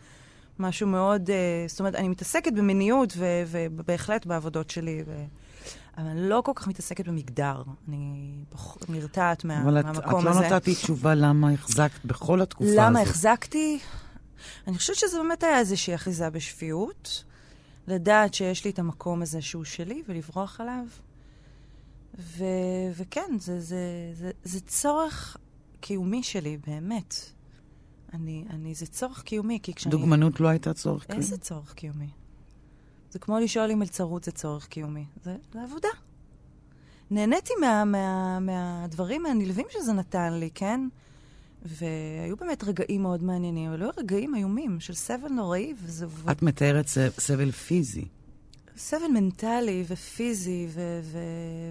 [0.59, 1.29] משהו מאוד...
[1.29, 3.13] אה, זאת אומרת, אני מתעסקת במיניות
[3.47, 5.23] ובהחלט בעבודות שלי, ו...
[6.01, 7.63] אבל אני לא כל כך מתעסקת במגדר.
[7.87, 8.43] אני.
[8.89, 9.61] נרתעת מה...
[9.63, 10.39] אבל מהמקום את לא הזה.
[10.39, 12.79] נתת לי תשובה למה החזקת בכל התקופה הזאת.
[12.79, 13.79] למה החזקתי?
[14.67, 17.23] אני חושבת שזה באמת היה איזושהי אחיזה בשפיות.
[17.87, 20.85] לדעת שיש לי את המקום הזה שהוא שלי ולברוח עליו.
[22.19, 25.37] ו- וכן, זה, זה, זה, זה צורך
[25.79, 27.15] קיומי שלי, באמת.
[28.13, 29.91] אני, אני, זה צורך קיומי, כי כשאני...
[29.91, 31.41] דוגמנות לא הייתה צורך איזה קיומי?
[31.41, 32.09] צורך קיומי?
[33.11, 35.05] זה כמו לשאול אם מלצרות זה צורך קיומי.
[35.23, 35.89] זה, זה עבודה.
[37.11, 40.87] נהניתי מה, מה, מהדברים הנלווים שזה נתן לי, כן?
[41.65, 46.05] והיו באמת רגעים מאוד מעניינים, אבל היו רגעים איומים של סבל נוראי, וזה...
[46.31, 46.85] את מתארת
[47.19, 48.05] סבל פיזי.
[48.77, 50.99] סבל מנטלי ופיזי, ו...
[51.03, 51.19] ו...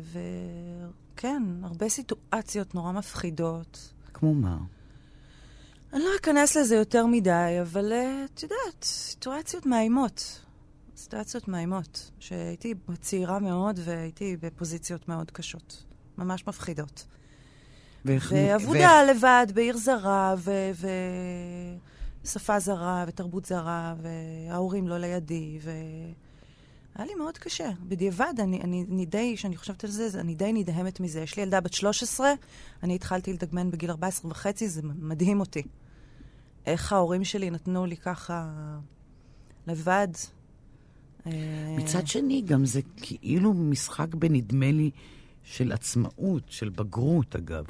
[0.03, 0.19] ו...
[1.17, 3.93] כן, הרבה סיטואציות נורא מפחידות.
[4.15, 4.59] כמו מה?
[5.93, 10.41] אני לא אכנס לזה יותר מדי, אבל אה, את יודעת, סיטואציות מאיימות.
[11.01, 15.85] סיטואציות מאיימות, שהייתי צעירה מאוד והייתי בפוזיציות מאוד קשות.
[16.19, 17.07] ממש מפחידות.
[18.05, 18.79] ואיך- ועבודה
[19.11, 20.71] לבד בעיר זרה, ו-
[22.25, 25.71] ושפה זרה, ותרבות זרה, וההורים לא לידי, ו...
[26.95, 27.71] היה לי מאוד קשה.
[27.89, 31.21] בדיעבד, אני, אני, אני די, כשאני חושבת על זה- אני די נדהמת מזה.
[31.21, 32.33] יש לי ילדה בת 13,
[32.83, 35.63] אני התחלתי לדגמן בגיל 14 וחצי, זה מדהים אותי.
[36.67, 38.51] איך ההורים שלי נתנו לי ככה
[39.67, 40.09] לבד.
[41.27, 41.33] אה,
[41.79, 44.91] מצד שני, גם זה כאילו משחק בנדמה לי
[45.45, 47.65] של עצמאות, של בגרות, אגב,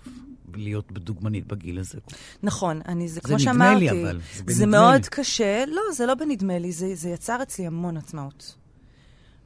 [0.55, 1.99] להיות בדוגמנית בגיל הזה.
[2.43, 5.11] נכון, אני, זה, זה כמו נדמה שאמרתי, לי, אבל, זה זה מאוד לי.
[5.11, 5.65] קשה.
[5.67, 8.57] לא, זה לא בנדמה לי, זה, זה יצר אצלי המון עצמאות.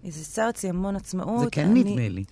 [0.09, 1.45] זה יצר אצלי המון עצמאות.
[1.45, 1.85] זה כן אני...
[1.85, 2.25] נדמה לי.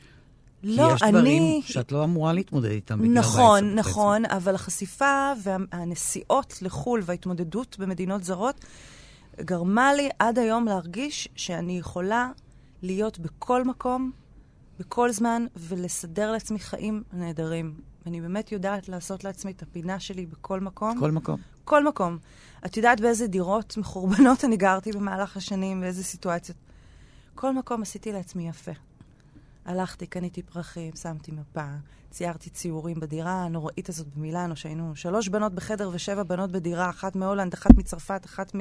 [0.62, 1.62] לא, כי יש דברים אני...
[1.64, 3.90] שאת לא אמורה להתמודד איתם בגיל 14 נכון, וחצי.
[3.90, 8.64] נכון, אבל החשיפה והנסיעות לחו"ל וההתמודדות במדינות זרות
[9.40, 12.30] גרמה לי עד היום להרגיש שאני יכולה
[12.82, 14.10] להיות בכל מקום,
[14.78, 17.74] בכל זמן, ולסדר לעצמי חיים נהדרים.
[18.06, 21.00] אני באמת יודעת לעשות לעצמי את הפינה שלי בכל מקום.
[21.00, 21.40] כל מקום.
[21.64, 22.18] כל מקום.
[22.66, 26.58] את יודעת באיזה דירות מחורבנות אני גרתי במהלך השנים, באיזה סיטואציות.
[27.34, 28.72] כל מקום עשיתי לעצמי יפה.
[29.64, 31.66] הלכתי, קניתי פרחים, שמתי מפה,
[32.10, 37.54] ציירתי ציורים בדירה הנוראית הזאת במילאנו, שהיינו שלוש בנות בחדר ושבע בנות בדירה, אחת מהולנד,
[37.54, 38.54] אחת מצרפת, אחת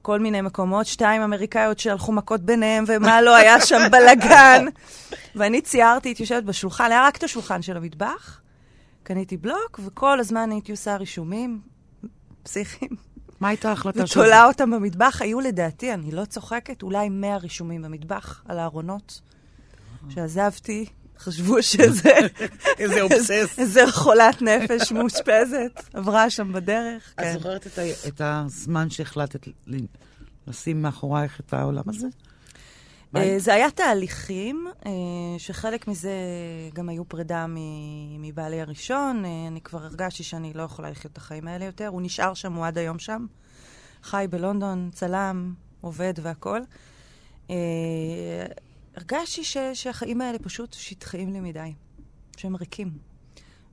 [0.00, 4.64] מכל מיני מקומות, שתיים אמריקאיות שהלכו מכות ביניהם, ומה לא היה שם בלאגן.
[5.36, 8.40] ואני ציירתי, הייתי יושבת בשולחן, היה רק את השולחן של המטבח,
[9.02, 11.60] קניתי בלוק, וכל הזמן הייתי עושה רישומים
[12.42, 12.90] פסיכיים.
[13.40, 14.16] מה הייתה ההחלטה שלך?
[14.16, 15.22] ותולה אותם במטבח.
[15.22, 19.20] היו לדעתי, אני לא צוחקת, אולי 100 רישומים במטבח על הארונות.
[20.08, 20.86] שעזבתי,
[21.20, 22.10] חשבו שזה...
[22.78, 23.58] איזה אובסס.
[23.58, 27.12] איזה חולת נפש מאושפזת, עברה שם בדרך.
[27.14, 27.32] את כן.
[27.32, 27.66] זוכרת
[28.08, 29.48] את הזמן שהחלטת
[30.46, 32.06] לשים מאחורייך את העולם הזה?
[33.16, 34.92] אה, זה היה תהליכים, אה,
[35.38, 36.12] שחלק מזה
[36.74, 37.46] גם היו פרידה
[38.18, 39.24] מבעלי הראשון.
[39.24, 41.86] אה, אני כבר הרגשתי שאני לא יכולה לחיות את החיים האלה יותר.
[41.86, 43.26] הוא נשאר שם, הוא עד היום שם.
[44.02, 46.60] חי בלונדון, צלם, עובד והכול.
[48.96, 51.74] הרגשתי ש- שהחיים האלה פשוט שטחיים לי מדי,
[52.36, 52.98] שהם ריקים.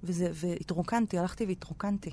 [0.04, 2.12] וזה, והתרוקנתי, הלכתי והתרוקנתי.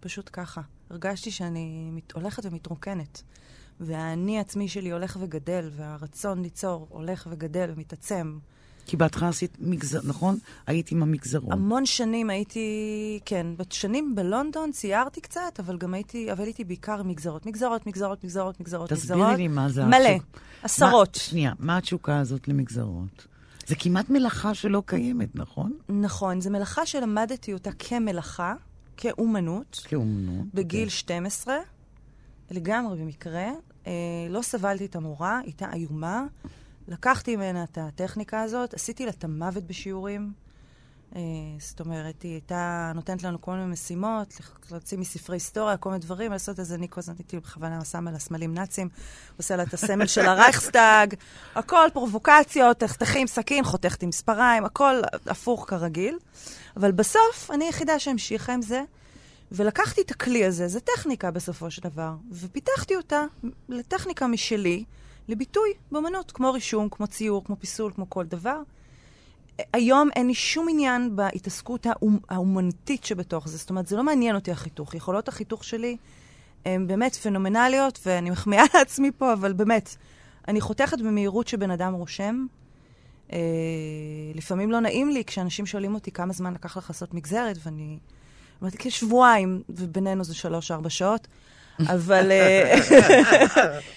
[0.00, 0.60] פשוט ככה.
[0.90, 3.22] הרגשתי שאני מת, הולכת ומתרוקנת.
[3.80, 8.38] והאני עצמי שלי הולך וגדל, והרצון ליצור הולך וגדל ומתעצם.
[8.88, 10.38] כי בהתחלה עשית מגזר, נכון?
[10.66, 11.52] היית עם המגזרון.
[11.52, 12.68] המון שנים הייתי,
[13.24, 17.46] כן, שנים בלונדון ציירתי קצת, אבל גם הייתי, אבל הייתי בעיקר מגזרות.
[17.46, 19.36] מגזרות, מגזרות, מגזרות, מגזרות, תסבירי.
[19.36, 21.16] לי מה זה מלא, התשוק- עשרות.
[21.16, 23.26] מה- שנייה, מה התשוקה הזאת למגזרות?
[23.66, 25.72] זה כמעט מלאכה שלא קיימת, נכון?
[25.88, 28.54] נכון, זו מלאכה שלמדתי אותה כמלאכה,
[28.96, 30.46] כאומנות, כאומנות.
[30.54, 31.56] בגיל 12,
[32.50, 33.46] לגמרי במקרה.
[33.86, 33.92] אה,
[34.30, 36.26] לא סבלתי את המורה, הייתה איומה.
[36.88, 40.32] לקחתי ממנה את הטכניקה הזאת, עשיתי לה את המוות בשיעורים.
[41.16, 41.20] אה,
[41.58, 44.34] זאת אומרת, היא הייתה נותנת לנו כל מיני משימות,
[44.70, 48.18] להוציא מספרי היסטוריה, כל מיני דברים, לעשות איזה אני כל הזמן הייתי בכוונה שמה לה
[48.18, 48.88] סמלים נאצים,
[49.36, 51.14] עושה לה את הסמל של הרייכסטאג,
[51.54, 56.18] הכל פרובוקציות, תחתכי עם סכין, חותכת עם מספריים, הכל הפוך כרגיל.
[56.76, 58.82] אבל בסוף, אני היחידה שהמשיכה עם זה,
[59.52, 63.24] ולקחתי את הכלי הזה, זה טכניקה בסופו של דבר, ופיתחתי אותה
[63.68, 64.84] לטכניקה משלי,
[65.28, 68.60] לביטוי באמנות, כמו רישום, כמו ציור, כמו פיסול, כמו כל דבר.
[69.72, 73.56] היום אין לי שום עניין בהתעסקות האומ- האומנותית שבתוך זה.
[73.56, 74.94] זאת אומרת, זה לא מעניין אותי החיתוך.
[74.94, 75.96] יכולות החיתוך שלי
[76.64, 79.96] הן באמת פנומנליות, ואני מחמיאה לעצמי פה, אבל באמת,
[80.48, 82.46] אני חותכת במהירות שבן אדם רושם,
[83.32, 83.38] אה,
[84.34, 87.98] לפעמים לא נעים לי כשאנשים שואלים אותי כמה זמן לקח לך לעשות מגזרת, ואני
[88.60, 91.28] אומרת, כשבועיים, ובינינו זה שלוש-ארבע שעות,
[91.86, 92.30] אבל...
[92.32, 92.74] אה,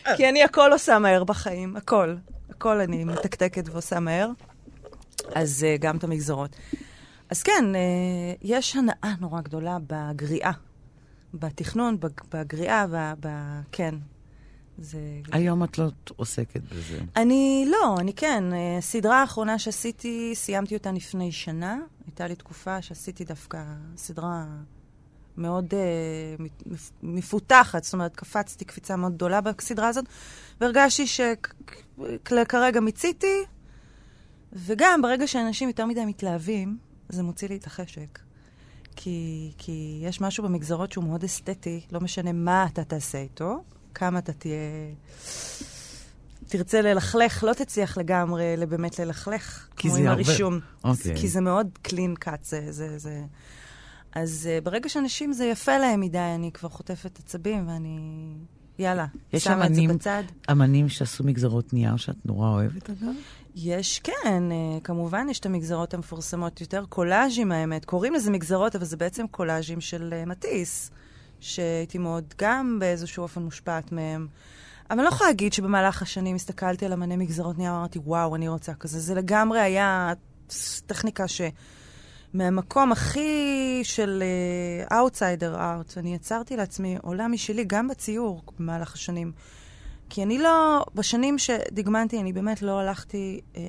[0.17, 2.15] כי אני הכל עושה מהר בחיים, הכל.
[2.49, 4.29] הכל אני מתקתקת ועושה מהר.
[5.35, 6.55] אז uh, גם את המגזרות.
[7.29, 10.51] אז כן, uh, יש הנאה נורא גדולה בגריעה.
[11.33, 11.97] בתכנון,
[12.33, 13.13] בגריעה, ב...
[13.19, 13.27] ב
[13.71, 13.95] כן.
[14.77, 14.99] זה...
[15.31, 16.99] היום את לא עוסקת בזה.
[17.15, 18.43] אני לא, אני כן.
[18.77, 21.79] הסדרה האחרונה שעשיתי, סיימתי אותה לפני שנה.
[22.05, 23.63] הייתה לי תקופה שעשיתי דווקא
[23.97, 24.45] סדרה
[25.41, 26.71] מאוד uh,
[27.03, 30.05] מפותחת, זאת אומרת, קפצתי קפיצה מאוד גדולה בסדרה הזאת,
[30.61, 33.43] והרגשתי שכרגע מיציתי,
[34.53, 36.77] וגם ברגע שאנשים יותר מדי מתלהבים,
[37.09, 38.19] זה מוציא לי את החשק.
[38.95, 44.19] כי, כי יש משהו במגזרות שהוא מאוד אסתטי, לא משנה מה אתה תעשה איתו, כמה
[44.19, 44.55] אתה תהיה...
[46.47, 50.11] תרצה ללכלך, לא תצליח לגמרי באמת ללכלך, כמו עם הרבה...
[50.11, 50.59] הרישום.
[50.83, 51.15] אוקיי.
[51.17, 52.71] כי זה מאוד clean cut, זה...
[52.71, 53.21] זה, זה...
[54.15, 58.33] אז uh, ברגע שאנשים זה יפה להם מדי, אני כבר חוטפת עצבים ואני...
[58.79, 59.05] יאללה,
[59.37, 60.23] שמה את זה בצד.
[60.27, 63.13] יש אמנים שעשו מגזרות נייר שאת נורא אוהבת, אגב?
[63.55, 64.43] יש, כן.
[64.49, 67.85] אה, כמובן, יש את המגזרות המפורסמות יותר, קולאז'ים האמת.
[67.85, 70.91] קוראים לזה מגזרות, אבל זה בעצם קולאז'ים של אה, מטיס,
[71.39, 74.27] שהייתי מאוד גם באיזשהו אופן מושפעת מהם.
[74.89, 78.47] אבל אני לא יכולה להגיד שבמהלך השנים הסתכלתי על אמני מגזרות נייר, אמרתי, וואו, אני
[78.47, 78.99] רוצה כזה.
[78.99, 80.13] זה לגמרי היה
[80.85, 81.41] טכניקה ש...
[82.33, 84.23] מהמקום הכי של
[84.91, 89.31] outsider אה, art, אני יצרתי לעצמי עולם משלי, גם בציור במהלך השנים.
[90.09, 93.61] כי אני לא, בשנים שדגמנתי, אני באמת לא הלכתי אה,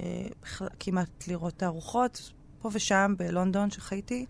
[0.80, 4.26] כמעט לראות תערוכות, פה ושם בלונדון שחייתי,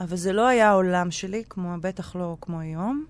[0.00, 3.04] אבל זה לא היה העולם שלי, כמו, בטח לא כמו היום.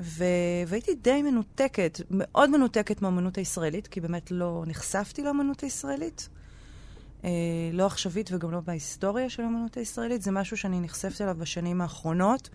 [0.00, 0.24] ו...
[0.66, 6.28] והייתי די מנותקת, מאוד מנותקת מהאמנות הישראלית, כי באמת לא נחשפתי לאמנות הישראלית.
[7.24, 7.30] אה,
[7.72, 12.48] לא עכשווית וגם לא בהיסטוריה של האמנות הישראלית, זה משהו שאני נחשפת אליו בשנים האחרונות.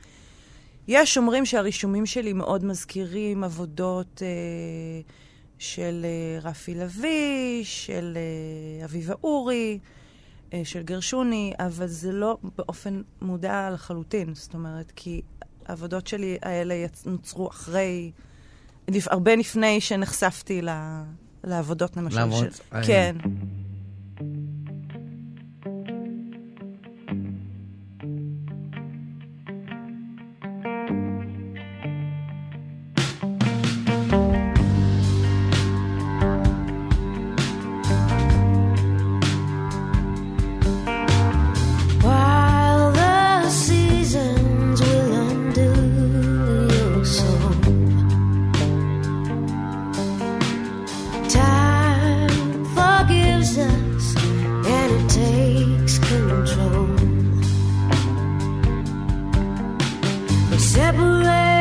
[0.88, 5.02] יש אומרים שהרישומים שלי מאוד מזכירים עבודות אה,
[5.58, 9.80] של אה, רפי לביא, של אה, אביבה אורי,
[10.54, 14.36] אה, של גרשוני, אבל זה לא באופן מודע לחלוטין.
[14.36, 15.22] זאת אומרת, כי
[15.66, 18.12] העבודות שלי האלה נוצרו אחרי,
[19.06, 20.62] הרבה לפני שנחשפתי
[21.44, 22.18] לעבודות, למשל.
[22.18, 22.52] לעבוד?
[22.52, 22.84] של...
[22.86, 23.16] כן.
[60.74, 61.53] separate.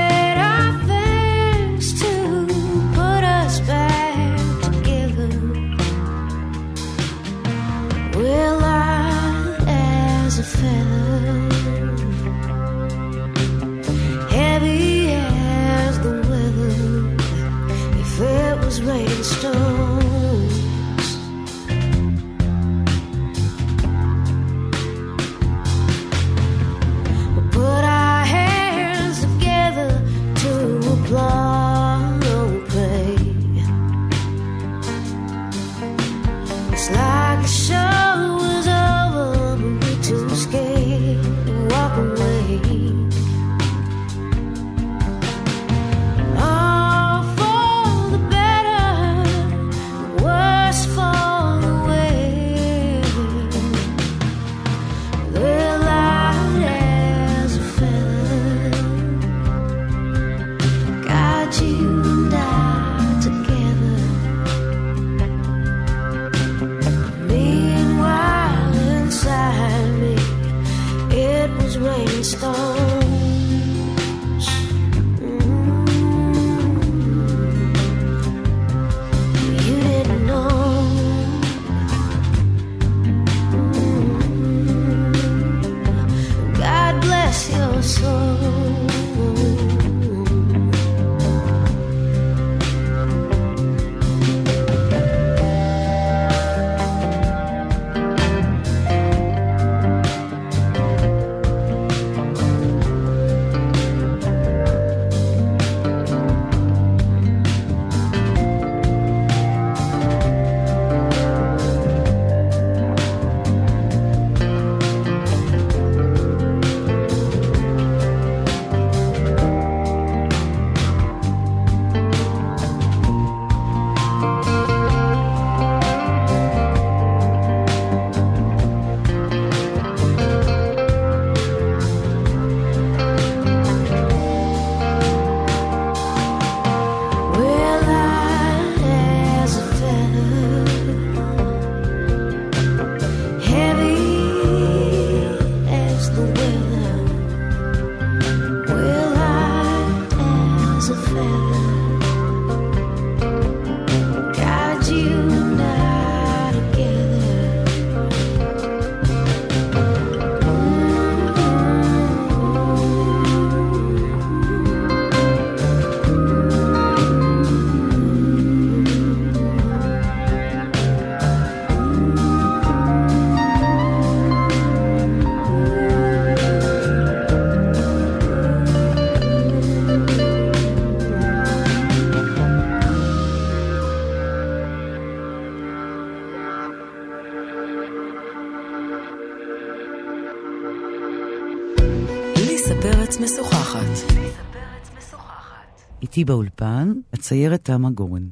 [196.02, 198.28] איתי באולפן, הציירת תמה גורן.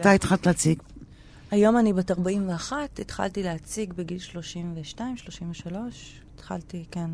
[0.00, 0.82] אתה התחלת להציג
[1.50, 6.22] היום אני בת 41, התחלתי להציג בגיל 32, 33.
[6.34, 7.10] התחלתי, כן,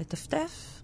[0.00, 0.82] לטפטף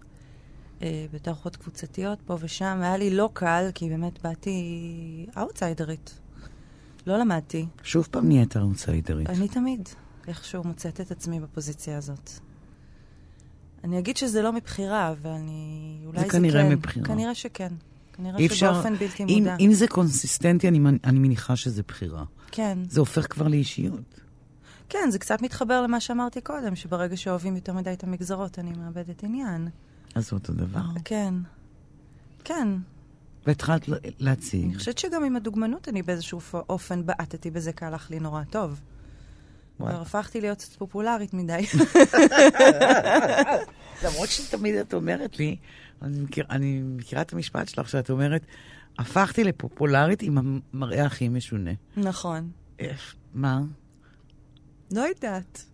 [0.82, 2.78] אה, בתערוכות קבוצתיות פה ושם.
[2.82, 6.18] היה לי לא קל, כי באמת באתי אאוטסיידרית.
[7.06, 7.66] לא למדתי.
[7.82, 9.30] שוב פעם נהיית אאוטסיידרית.
[9.30, 9.88] אני תמיד
[10.28, 12.30] איכשהו מוצאת את עצמי בפוזיציה הזאת.
[13.84, 15.98] אני אגיד שזה לא מבחירה, אבל אני...
[16.06, 16.68] אולי זה, זה כנראה כן.
[16.72, 17.06] מבחירה.
[17.06, 17.72] כנראה שכן.
[18.12, 19.56] כנראה אפשר, שבאופן בלתי אם, מודע.
[19.60, 22.24] אם זה קונסיסטנטי, אני, אני מניחה שזה בחירה.
[22.50, 22.78] כן.
[22.88, 24.20] זה הופך כבר לאישיות.
[24.88, 29.24] כן, זה קצת מתחבר למה שאמרתי קודם, שברגע שאוהבים יותר מדי את המגזרות, אני מאבדת
[29.24, 29.68] עניין.
[30.14, 30.84] אז זה אותו דבר.
[31.04, 31.34] כן.
[32.44, 32.68] כן.
[33.46, 33.88] והתחלת
[34.18, 34.64] להציג.
[34.64, 38.80] אני חושבת שגם עם הדוגמנות אני באיזשהו אופן בעטתי בזה, כי הלך לי נורא טוב.
[39.78, 41.66] כבר הפכתי להיות קצת פופולרית מדי.
[44.04, 45.56] למרות שתמיד את אומרת לי,
[46.02, 48.42] אני, מכיר, אני מכירה את המשפט שלך, שאת אומרת,
[48.98, 50.38] הפכתי לפופולרית עם
[50.72, 51.70] המראה הכי משונה.
[51.96, 52.50] נכון.
[52.78, 53.14] איך?
[53.34, 53.60] מה?
[54.92, 55.64] לא יודעת.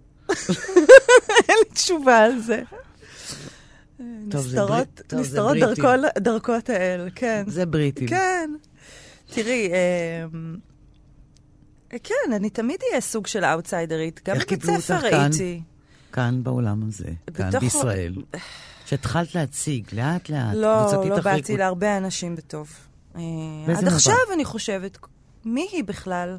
[1.48, 2.62] אין לי תשובה על זה.
[3.98, 5.56] נסתרות, נסתרות.
[5.56, 7.44] דרכו- דרכות האל, כן.
[7.46, 8.08] זה בריטים.
[8.08, 8.50] כן.
[9.26, 10.56] תראי, אמ,
[12.02, 14.20] כן, אני תמיד אהיה סוג של אאוטסיידרית.
[14.28, 15.06] גם בבית ספר?
[15.06, 15.62] הייתי.
[16.12, 18.14] כאן בעולם הזה, כאן בישראל.
[18.86, 21.56] שהתחלת להציג, לאט לאט, לא, לא באתי.
[21.56, 22.70] להרבה אנשים בטוב.
[23.16, 23.20] אה,
[23.78, 23.88] עד?
[23.88, 24.98] עכשיו אני חושבת,
[25.44, 26.38] מי היא בכלל?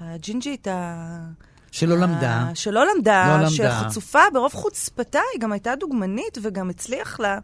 [0.00, 1.18] הג'ינג'ית ה...
[1.72, 2.50] שלא למדה.
[2.54, 3.48] שלא למדה, לא.
[3.48, 7.38] שחצופה ברוב חוצפתה, היא גם הייתה דוגמנית וגם הצליח לה.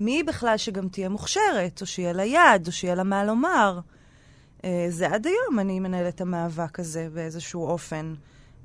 [0.00, 3.80] מי היא בכלל שגם תהיה מוכשרת, או שיהיה לה יד, או שיהיה לה מה לומר.
[4.64, 8.14] אה, זה עד היום אני מנהלת את המאבק הזה באיזשהו אופן.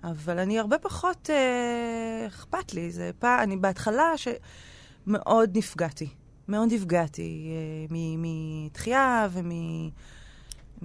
[0.03, 2.91] אבל אני הרבה פחות אה, אכפת לי.
[2.91, 6.07] זה פעם, אני בהתחלה שמאוד נפגעתי.
[6.47, 7.47] מאוד נפגעתי
[7.91, 9.51] אה, מתחייה ומ...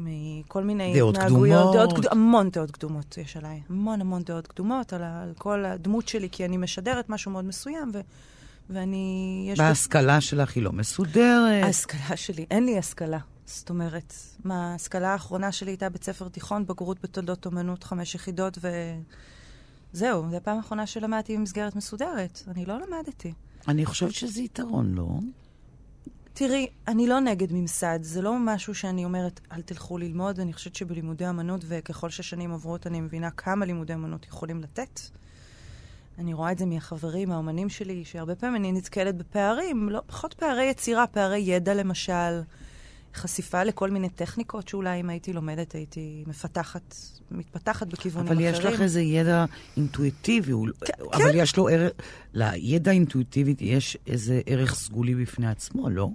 [0.01, 1.61] מכל מיני דעות התנהגויות.
[1.61, 1.75] קדומות.
[1.77, 2.13] דעות קדומות.
[2.13, 3.61] המון דעות קדומות יש עליי.
[3.69, 7.91] המון המון דעות קדומות על, על כל הדמות שלי, כי אני משדרת משהו מאוד מסוים,
[7.95, 8.01] ו,
[8.71, 9.55] ואני...
[9.59, 11.65] בהשכלה שלך היא לא מסודרת.
[11.65, 13.19] ההשכלה שלי, אין לי השכלה.
[13.49, 18.59] זאת אומרת, מה, ההשכלה האחרונה שלי הייתה בית ספר תיכון, בגרות בתולדות אומנות, חמש יחידות,
[19.93, 22.43] וזהו, זו הפעם האחרונה שלמדתי במסגרת מסודרת.
[22.49, 23.33] אני לא למדתי.
[23.69, 25.09] אני חושבת שזה יתרון, לא?
[26.33, 30.75] תראי, אני לא נגד ממסד, זה לא משהו שאני אומרת, אל תלכו ללמוד, אני חושבת
[30.75, 35.01] שבלימודי אמנות, וככל ששנים עוברות, אני מבינה כמה לימודי אמנות יכולים לתת.
[36.19, 40.65] אני רואה את זה מהחברים, האומנים שלי, שהרבה פעמים אני נתקלת בפערים, לא פחות פערי
[40.65, 42.41] יצירה, פערי ידע למשל,
[43.19, 46.95] חשיפה לכל מיני טכניקות שאולי אם הייתי לומדת הייתי מפתחת,
[47.31, 48.55] מתפתחת בכיוונים אבל אחרים.
[48.55, 49.45] יש לך איזה ידע
[49.77, 50.53] אינטואיטיבי,
[50.85, 51.93] כן, אבל יש לו ערך,
[52.33, 56.09] לידע האינטואיטיבי יש איזה ערך סגולי בפני עצמו, לא?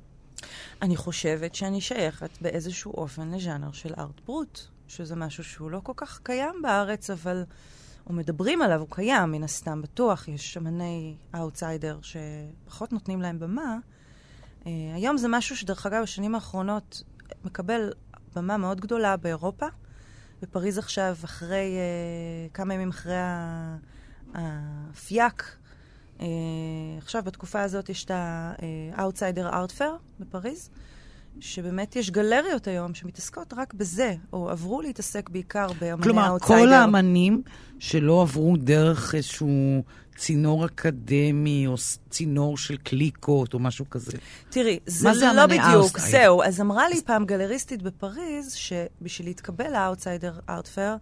[0.82, 5.94] אני חושבת שאני שייכת באיזשהו אופן לז'אנר של ארט ברוט, שזה משהו שהוא לא כל
[5.96, 7.44] כך קיים בארץ, אבל
[8.08, 10.28] או מדברים עליו, הוא קיים, מן הסתם, בטוח.
[10.28, 13.78] יש אמני אאוטסיידר שפחות נותנים להם במה.
[14.64, 17.04] אה, היום זה משהו שדרך אגב, בשנים האחרונות
[17.46, 17.92] מקבל
[18.36, 19.66] במה מאוד גדולה באירופה.
[20.42, 21.76] בפריז עכשיו, אחרי,
[22.50, 23.78] אה, כמה ימים אחרי ה-
[24.34, 25.56] ה FIAC,
[26.20, 26.24] אה,
[26.98, 29.84] עכשיו בתקופה הזאת יש את ה- Outsider Art Fair
[30.20, 30.70] בפריז,
[31.40, 36.62] שבאמת יש גלריות היום שמתעסקות רק בזה, או עברו להתעסק בעיקר באמני כלומר, האוטסיידר.
[36.66, 37.42] כל האמנים
[37.80, 39.84] שלא עברו דרך איזשהו
[40.18, 41.76] צינור אקדמי, או
[42.10, 44.12] צינור של קליקות, או משהו כזה.
[44.50, 46.00] תראי, זה זה לא בדיוק?
[46.00, 46.44] זהו.
[46.44, 50.96] אז אמרה לי פעם גלריסטית בפריז, שבשביל להתקבל ל Outsider Art Fair,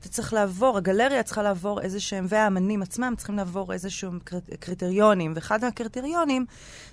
[0.00, 4.54] אתה צריך לעבור, הגלריה צריכה לעבור איזה שהם, והאמנים עצמם צריכים לעבור איזה שהם קריט-
[4.60, 5.32] קריטריונים.
[5.34, 6.46] ואחד מהקריטריונים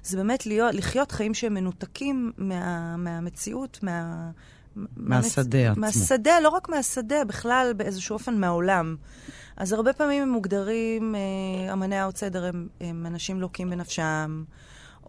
[0.04, 4.32] זה באמת להיות, לחיות חיים שהם מנותקים מה, מהמציאות, מה...
[4.76, 5.82] מהשדה עצמו.
[5.82, 8.96] מהשדה, לא רק מהשדה, בכלל באיזשהו אופן מהעולם.
[9.58, 14.44] אז הרבה פעמים הם מוגדרים, אה, אמני האאוטסיידר הם, הם אנשים לוקים בנפשם,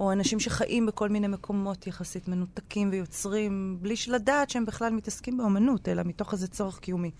[0.00, 5.88] או אנשים שחיים בכל מיני מקומות יחסית מנותקים ויוצרים, בלי לדעת שהם בכלל מתעסקים באמנות,
[5.88, 7.10] אלא מתוך איזה צורך קיומי.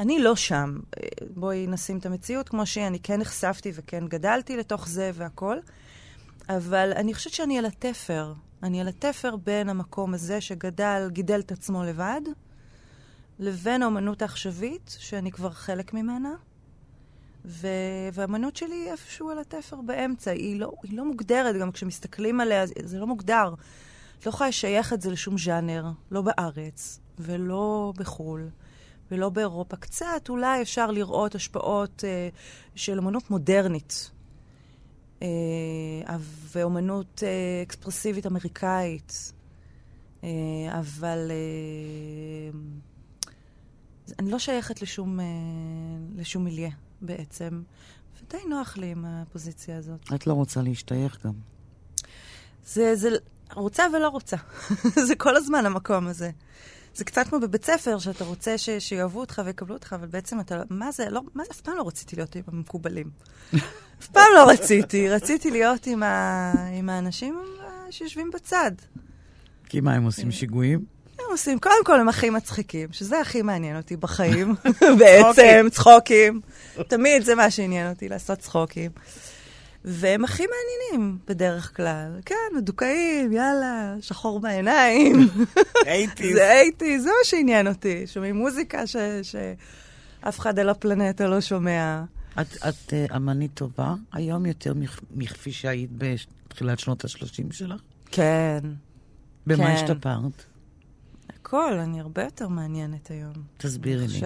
[0.00, 0.78] אני לא שם.
[0.98, 2.86] אה, בואי נשים את המציאות כמו שהיא.
[2.86, 5.60] אני כן נחשפתי וכן גדלתי לתוך זה והכול,
[6.48, 8.32] אבל אני חושבת שאני על התפר.
[8.62, 12.20] אני על התפר בין המקום הזה שגדל, גידל את עצמו לבד,
[13.38, 16.34] לבין האמנות העכשווית, שאני כבר חלק ממנה.
[17.44, 17.68] ו...
[18.12, 20.30] והאמנות שלי איפשהו על התפר באמצע.
[20.30, 23.54] היא לא, היא לא מוגדרת, גם כשמסתכלים עליה, זה לא מוגדר.
[24.18, 28.48] את לא יכולה לשייך את זה לשום ז'אנר, לא בארץ, ולא בחו"ל,
[29.10, 29.76] ולא באירופה.
[29.76, 32.28] קצת אולי אפשר לראות השפעות אה,
[32.74, 34.10] של אמנות מודרנית.
[35.22, 36.16] אה,
[36.52, 39.32] ואומנות אה, אקספרסיבית אמריקאית.
[40.24, 40.28] אה,
[40.78, 41.30] אבל
[44.18, 45.18] אני לא שייכת לשום,
[46.16, 47.62] לשום מיליה בעצם,
[48.22, 50.12] ודי נוח לי עם הפוזיציה הזאת.
[50.14, 51.32] את לא רוצה להשתייך גם.
[52.66, 53.08] זה, זה
[53.54, 54.36] רוצה ולא רוצה.
[55.08, 56.30] זה כל הזמן המקום הזה.
[56.94, 60.62] זה קצת כמו בבית ספר, שאתה רוצה ש, שיאהבו אותך ויקבלו אותך, אבל בעצם אתה,
[60.70, 63.10] מה זה, לא, מה זה, אף פעם לא רציתי להיות עם המקובלים.
[64.00, 67.40] אף פעם לא רציתי, רציתי להיות עם, ה, עם האנשים
[67.90, 68.72] שיושבים בצד.
[69.68, 70.84] כי מה, הם עושים שיגועים?
[71.18, 74.54] הם עושים, קודם כל הם הכי מצחיקים, שזה הכי מעניין אותי בחיים,
[74.98, 76.40] בעצם, צחוקים.
[76.88, 78.90] תמיד זה מה שעניין אותי, לעשות צחוקים.
[79.90, 82.20] והם הכי מעניינים בדרך כלל.
[82.26, 85.28] כן, מדוכאים, יאללה, שחור בעיניים.
[85.86, 86.34] אייטיז.
[86.36, 88.06] זה אייטיז, זה מה שעניין אותי.
[88.06, 92.04] שומעים מוזיקה ש- שאף אחד על הפלנטה לא שומע.
[92.40, 97.80] את, את uh, אמנית טובה היום יותר מכ- מכפי שהיית בתחילת שנות ה-30 שלך?
[98.10, 98.58] כן,
[99.46, 99.70] במה כן.
[99.72, 100.44] השתפרת?
[101.40, 103.32] הכל, אני הרבה יותר מעניינת היום.
[103.56, 104.20] תסבירי לי.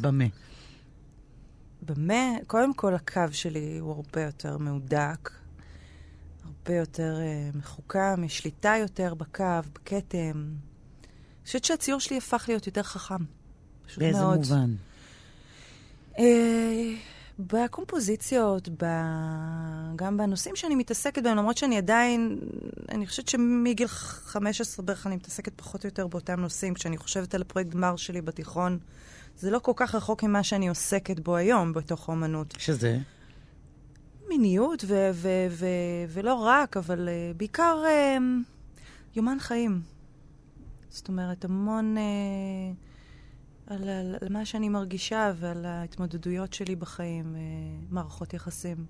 [0.00, 0.24] במה?
[1.82, 5.30] במה, קודם כל הקו שלי הוא הרבה יותר מהודק,
[6.44, 10.32] הרבה יותר uh, מחוכם, יש שליטה יותר בקו, בכתם.
[10.34, 13.24] אני חושבת שהציור שלי הפך להיות יותר חכם.
[13.96, 14.38] באיזה מאוד.
[14.38, 14.74] מובן?
[16.18, 16.94] אה,
[17.38, 18.84] בקומפוזיציות, ב...
[19.96, 22.38] גם בנושאים שאני מתעסקת בהם, למרות שאני עדיין,
[22.88, 26.74] אני חושבת שמגיל 15 בערך אני מתעסקת פחות או יותר באותם נושאים.
[26.74, 28.78] כשאני חושבת על הפרויקט גמר שלי בתיכון,
[29.36, 32.54] זה לא כל כך רחוק ממה שאני עוסקת בו היום בתוך האומנות.
[32.58, 32.98] שזה?
[34.28, 35.66] מיניות ו- ו- ו-
[36.08, 38.22] ולא רק, אבל uh, בעיקר uh,
[39.16, 39.82] יומן חיים.
[40.88, 47.38] זאת אומרת, המון uh, על, על, על מה שאני מרגישה ועל ההתמודדויות שלי בחיים, uh,
[47.94, 48.86] מערכות יחסים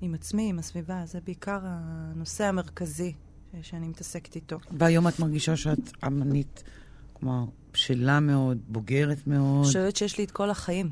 [0.00, 1.02] עם עצמי, עם הסביבה.
[1.06, 3.12] זה בעיקר הנושא המרכזי
[3.62, 4.58] שאני מתעסקת איתו.
[4.78, 6.64] והיום את מרגישה שאת אמנית,
[7.12, 7.44] כלומר,
[7.78, 9.56] בשלה מאוד, בוגרת מאוד.
[9.56, 10.90] אני חושבת שיש לי את כל החיים.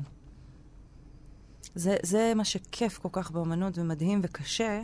[1.75, 4.81] זה, זה מה שכיף כל כך באמנות ומדהים וקשה,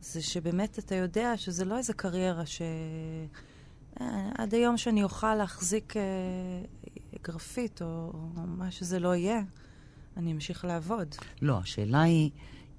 [0.00, 2.62] זה שבאמת אתה יודע שזה לא איזה קריירה ש...
[4.00, 6.02] אה, עד היום שאני אוכל להחזיק אה,
[7.22, 9.40] גרפית או, או מה שזה לא יהיה,
[10.16, 11.14] אני אמשיך לעבוד.
[11.42, 12.30] לא, השאלה היא,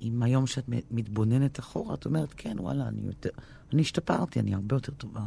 [0.01, 3.29] אם היום שאת מתבוננת אחורה, את אומרת, כן, וואלה, אני יותר...
[3.75, 5.21] אני השתפרתי, אני הרבה יותר טובה.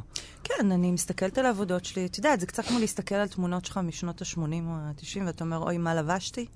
[0.44, 2.06] כן, אני מסתכלת על העבודות שלי.
[2.06, 5.56] את יודעת, זה קצת כמו להסתכל על תמונות שלך משנות ה-80 או ה-90, ואתה אומר,
[5.56, 6.46] אוי, מה לבשתי?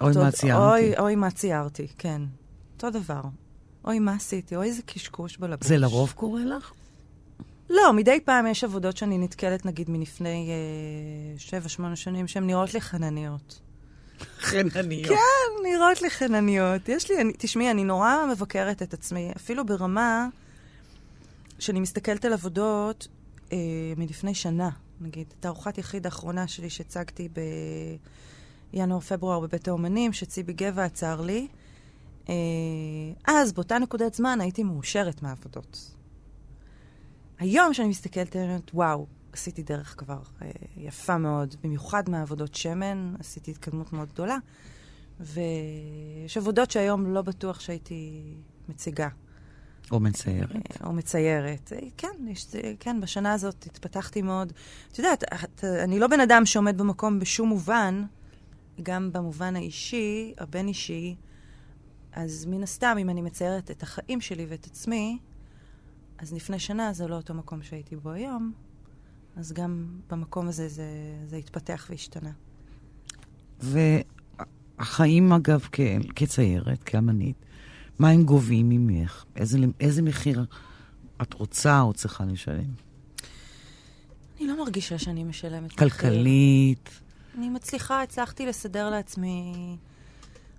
[0.00, 0.62] אוי, מה ציירתי.
[0.62, 2.22] אוי, אוי, מה ציירתי, כן.
[2.74, 3.22] אותו דבר.
[3.84, 4.56] אוי, מה עשיתי?
[4.56, 5.66] אוי, איזה קשקוש בלבוש.
[5.66, 6.72] זה לרוב קורה לך?
[7.70, 12.74] לא, מדי פעם יש עבודות שאני נתקלת, נגיד, מלפני אה, שבע, שמונה שנים, שהן נראות
[12.74, 13.60] לי חנניות.
[14.40, 15.08] חנניות.
[15.08, 16.88] כן, נראות לי חנניות.
[16.88, 20.28] יש לי, אני, תשמעי, אני נורא מבקרת את עצמי, אפילו ברמה
[21.60, 23.08] שאני מסתכלת על עבודות
[23.52, 23.58] אה,
[23.96, 25.34] מלפני שנה, נגיד.
[25.40, 27.28] תערוכת יחיד האחרונה שלי שהצגתי
[28.72, 31.48] בינואר-פברואר בבית האומנים, שציבי גבע עצר לי.
[32.28, 32.34] אה,
[33.26, 35.94] אז, באותה נקודת זמן, הייתי מאושרת מהעבודות.
[37.38, 43.14] היום, כשאני מסתכלת, אני אומרת, וואו, עשיתי דרך כבר אה, יפה מאוד, במיוחד מהעבודות שמן,
[43.18, 44.36] עשיתי התקדמות מאוד גדולה,
[45.20, 48.22] ויש עבודות שהיום לא בטוח שהייתי
[48.68, 49.08] מציגה
[49.90, 50.56] או מציירת.
[50.56, 51.72] אה, או מציירת.
[51.72, 54.52] אה, כן, יש, אה, כן, בשנה הזאת התפתחתי מאוד.
[54.92, 58.04] את יודעת, את, אני לא בן אדם שעומד במקום בשום מובן,
[58.82, 61.16] גם במובן האישי, הבין-אישי,
[62.12, 65.18] אז מן הסתם, אם אני מציירת את החיים שלי ואת עצמי,
[66.18, 68.52] אז לפני שנה זה לא אותו מקום שהייתי בו היום,
[69.36, 70.84] אז גם במקום הזה זה,
[71.26, 72.30] זה התפתח והשתנה.
[73.60, 75.80] והחיים, אגב, כ...
[76.16, 77.36] כציירת, כאמנית,
[78.00, 79.24] מה הם גובים ממך?
[79.36, 80.44] איזה, איזה מחיר
[81.22, 82.72] את רוצה או צריכה לשלם?
[84.38, 85.78] אני לא מרגישה שאני משלמת מחיר.
[85.78, 86.90] כלכלית?
[87.38, 89.76] אני מצליחה, הצלחתי לסדר לעצמי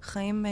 [0.02, 0.52] חיים אה,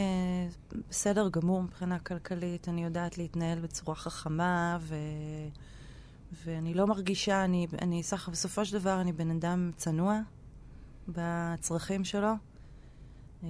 [0.88, 2.68] בסדר גמור מבחינה כלכלית.
[2.68, 4.94] אני יודעת להתנהל בצורה חכמה, ו...
[6.44, 10.20] ואני לא מרגישה, אני, אני סך, בסופו של דבר אני בן אדם צנוע
[11.08, 12.49] בצרכים שלו.
[13.44, 13.48] אה,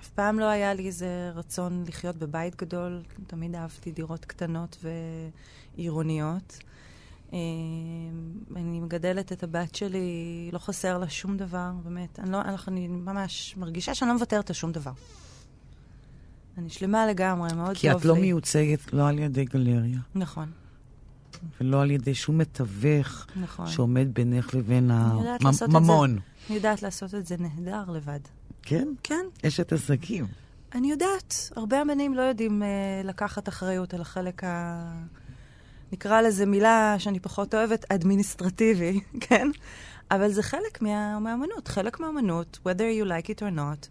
[0.00, 4.84] אף פעם לא היה לי איזה רצון לחיות בבית גדול, תמיד אהבתי דירות קטנות
[5.76, 6.58] ועירוניות.
[7.32, 7.38] אה,
[8.56, 12.18] אני מגדלת את הבת שלי, לא חסר לה שום דבר, באמת.
[12.18, 14.92] אני, לא, אני ממש מרגישה שאני לא מוותרת על שום דבר.
[16.58, 17.80] אני שלמה לגמרי, מאוד טוב לי.
[17.80, 20.50] כי את לא מיוצגת לא על ידי גלריה, נכון,
[21.60, 23.66] ולא על ידי שום מתווך נכון.
[23.66, 24.90] שעומד בינך לבין.
[24.90, 26.18] הממון.
[26.48, 28.20] אני יודעת לעשות את זה נהדר לבד.
[28.68, 28.88] כן?
[29.02, 30.26] כן, אשת עסקים.
[30.74, 32.68] אני יודעת, הרבה אמנים לא יודעים אה,
[33.04, 34.78] לקחת אחריות על החלק ה...
[35.92, 39.48] נקרא לזה מילה שאני פחות אוהבת, אדמיניסטרטיבי, כן?
[40.10, 41.68] אבל זה חלק מה, מהאמנות.
[41.68, 43.86] חלק מהאמנות, whether you like it or not,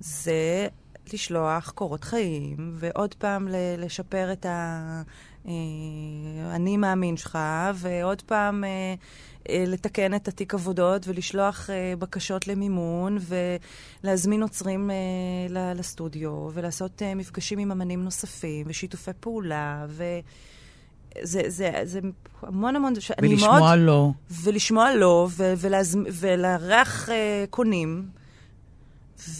[0.00, 0.66] זה
[1.12, 4.46] לשלוח קורות חיים, ועוד פעם ל- לשפר את
[5.44, 7.38] האני מאמין שלך,
[7.74, 8.94] ועוד פעם אה, אה,
[9.50, 13.18] לתקן את התיק עבודות, ולשלוח אה, בקשות למימון,
[14.04, 14.96] ולהזמין עוצרים אה,
[15.48, 20.04] ל- לסטודיו, ולעשות אה, מפגשים עם אמנים נוספים, ושיתופי פעולה, ו...
[21.22, 22.00] זה, זה, זה
[22.42, 22.92] המון המון...
[23.22, 24.10] ולשמוע מאוד- לא.
[24.42, 28.08] ולשמוע לא, ו- ולהזמ- ולארח אה, קונים,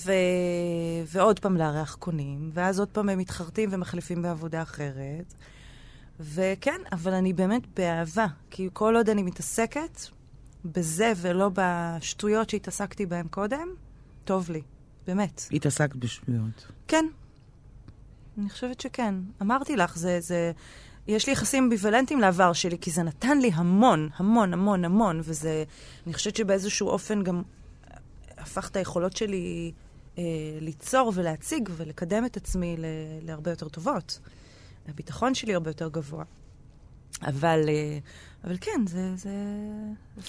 [0.04, 0.12] ו...
[1.06, 5.34] ועוד פעם לארח קונים, ואז עוד פעם הם מתחרטים ומחליפים בעבודה אחרת.
[6.22, 10.00] וכן, אבל אני באמת באהבה, כי כל עוד אני מתעסקת
[10.64, 13.68] בזה ולא בשטויות שהתעסקתי בהן קודם,
[14.24, 14.62] טוב לי,
[15.06, 15.42] באמת.
[15.52, 16.66] התעסקת בשטויות.
[16.88, 17.06] כן,
[18.38, 19.14] אני חושבת שכן.
[19.42, 20.52] אמרתי לך, זה, זה...
[21.06, 25.64] יש לי יחסים אמביוולנטיים לעבר שלי, כי זה נתן לי המון, המון, המון, המון, וזה...
[26.06, 27.42] אני חושבת שבאיזשהו אופן גם
[28.38, 29.72] הפך את היכולות שלי
[30.18, 30.22] אה,
[30.60, 32.84] ליצור ולהציג ולקדם את עצמי ל,
[33.22, 34.20] להרבה יותר טובות.
[34.88, 36.24] הביטחון שלי הרבה יותר גבוה.
[37.22, 37.98] אבל, אה,
[38.44, 39.34] אבל כן, זה, זה,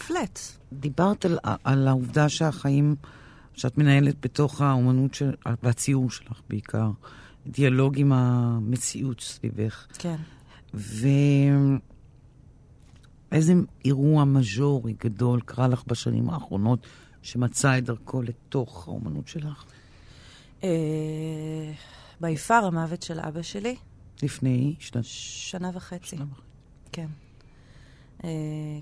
[0.08, 0.40] פלט.
[0.74, 2.96] דיברת על, על העובדה שהחיים
[3.54, 5.34] שאת מנהלת בתוך האומנות של,
[5.64, 6.92] והציור שלך בעיקר,
[7.48, 9.88] דיאלוג עם המציאות סביבך.
[9.94, 10.16] כן.
[13.32, 13.54] ואיזה
[13.86, 16.88] אירוע מז'ורי גדול קרה לך בשנים האחרונות
[17.22, 19.64] שמצא את דרכו לתוך האומנות שלך?
[20.64, 20.70] אה,
[22.22, 23.76] ביפר המוות של אבא שלי,
[24.24, 25.04] לפני שנת...
[25.06, 26.16] שנה וחצי.
[26.16, 26.42] שנה וחצי.
[26.92, 27.08] כן.
[28.20, 28.26] Uh,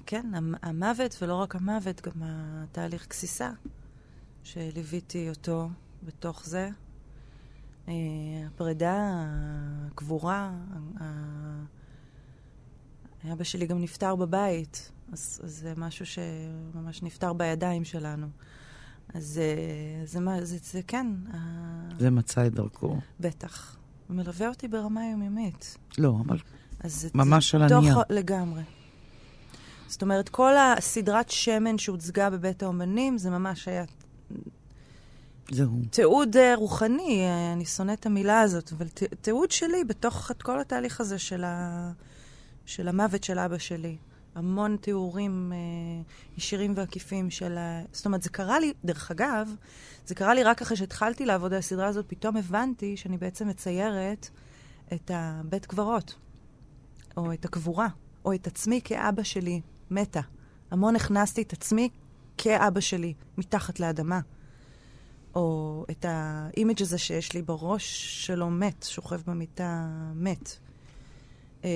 [0.06, 3.52] כן, המ- המוות, ולא רק המוות, גם התהליך גסיסה,
[4.44, 5.70] שליוויתי אותו
[6.04, 6.70] בתוך זה.
[7.86, 7.90] Uh,
[8.48, 9.26] הפרידה,
[9.92, 10.52] הקבורה,
[11.02, 11.64] ה-
[13.34, 18.28] אבא שלי גם נפטר בבית, אז, אז זה משהו שממש נפטר בידיים שלנו.
[19.14, 21.36] אז אה, זה, מה- זה, זה כן, uh,
[22.00, 22.98] זה מצא את דרכו.
[23.20, 23.78] בטח.
[24.14, 25.78] מלווה אותי ברמה יומיומית.
[25.98, 26.38] לא, אבל
[26.80, 27.96] אז ממש על הנייר.
[28.10, 28.62] לגמרי.
[29.88, 33.84] זאת אומרת, כל הסדרת שמן שהוצגה בבית האומנים, זה ממש היה
[35.52, 35.72] זהו.
[35.90, 40.60] תיעוד אה, רוחני, אה, אני שונאת את המילה הזאת, אבל ת- תיעוד שלי בתוך כל
[40.62, 41.92] התהליך הזה של, ה...
[42.66, 43.98] של המוות של אבא שלי.
[44.36, 45.58] המון תיאורים אה,
[46.38, 47.82] ישירים ועקיפים של ה...
[47.92, 49.56] זאת אומרת, זה קרה לי, דרך אגב,
[50.06, 54.30] זה קרה לי רק אחרי שהתחלתי לעבוד על הסדרה הזאת, פתאום הבנתי שאני בעצם מציירת
[54.94, 56.16] את הבית קברות,
[57.18, 57.88] או את הקבורה,
[58.26, 59.62] או את עצמי כאבא שלי
[59.92, 60.22] מתה.
[60.72, 61.90] המון הכנסתי את עצמי
[62.38, 64.20] כאבא שלי מתחת לאדמה.
[65.36, 67.86] או את האימג' הזה שיש לי בראש
[68.26, 70.58] שלו מת, שוכב במיטה מת.
[71.64, 71.70] אה,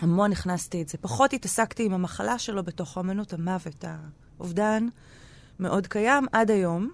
[0.00, 0.98] המון הכנסתי את זה.
[0.98, 3.84] פחות התעסקתי עם המחלה שלו בתוך האמנות, המוות,
[4.38, 4.88] האובדן,
[5.60, 6.90] מאוד קיים עד היום.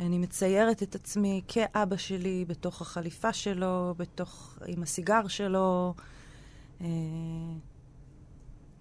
[0.00, 5.94] אני מציירת את עצמי כאבא שלי, בתוך החליפה שלו, בתוך, עם הסיגר שלו,
[6.80, 6.86] אה,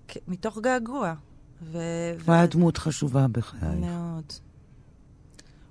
[0.07, 1.13] כ- מתוך געגוע.
[1.61, 1.77] ו...
[2.25, 3.63] הוא היה דמות חשובה בחייך.
[3.63, 4.33] מאוד.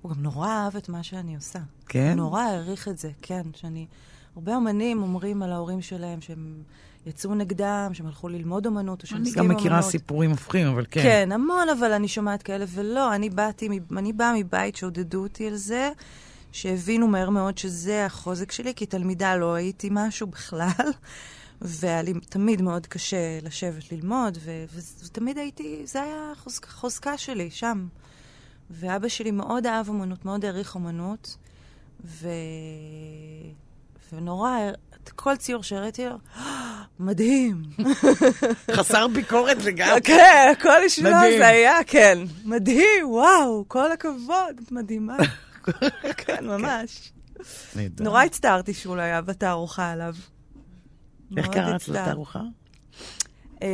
[0.01, 1.59] הוא גם נורא אהב את מה שאני עושה.
[1.87, 2.07] כן?
[2.07, 3.41] הוא נורא העריך את זה, כן.
[3.53, 3.87] שאני...
[4.35, 6.63] הרבה אומנים אומרים על ההורים שלהם שהם
[7.07, 9.91] יצאו נגדם, שהם הלכו ללמוד אומנות, או שהם אני הסכימו גם מכירה אומנות.
[9.91, 11.01] סיפורים הופכים, אבל כן.
[11.03, 15.55] כן, המון, אבל אני שומעת כאלה, ולא, אני באתי, אני באה מבית שעודדו אותי על
[15.55, 15.91] זה,
[16.51, 20.91] שהבינו מהר מאוד שזה החוזק שלי, כי תלמידה לא הייתי משהו בכלל,
[21.61, 24.65] והיה לי תמיד מאוד קשה לשבת ללמוד, ו-
[25.05, 27.87] ותמיד הייתי, זה היה החוזק, החוזקה שלי, שם.
[28.69, 31.37] ואבא שלי מאוד אהב אומנות, מאוד העריך אומנות,
[32.05, 32.27] ו...
[34.13, 34.57] ונורא,
[35.15, 36.15] כל ציור שהראיתי לו,
[36.99, 37.63] מדהים.
[38.75, 40.01] חסר ביקורת לגמרי.
[40.11, 41.09] כן, הכל בשבילו.
[41.37, 42.19] זה היה, כן.
[42.45, 45.17] מדהים, וואו, כל הכבוד, את מדהימה.
[46.25, 47.11] כן, ממש.
[47.75, 48.03] נהדר.
[48.03, 50.15] נורא הצטערתי שהוא לא היה בתערוכה עליו.
[51.37, 51.87] איך קראת.
[51.87, 52.41] לתערוכה?
[53.61, 53.67] אמ,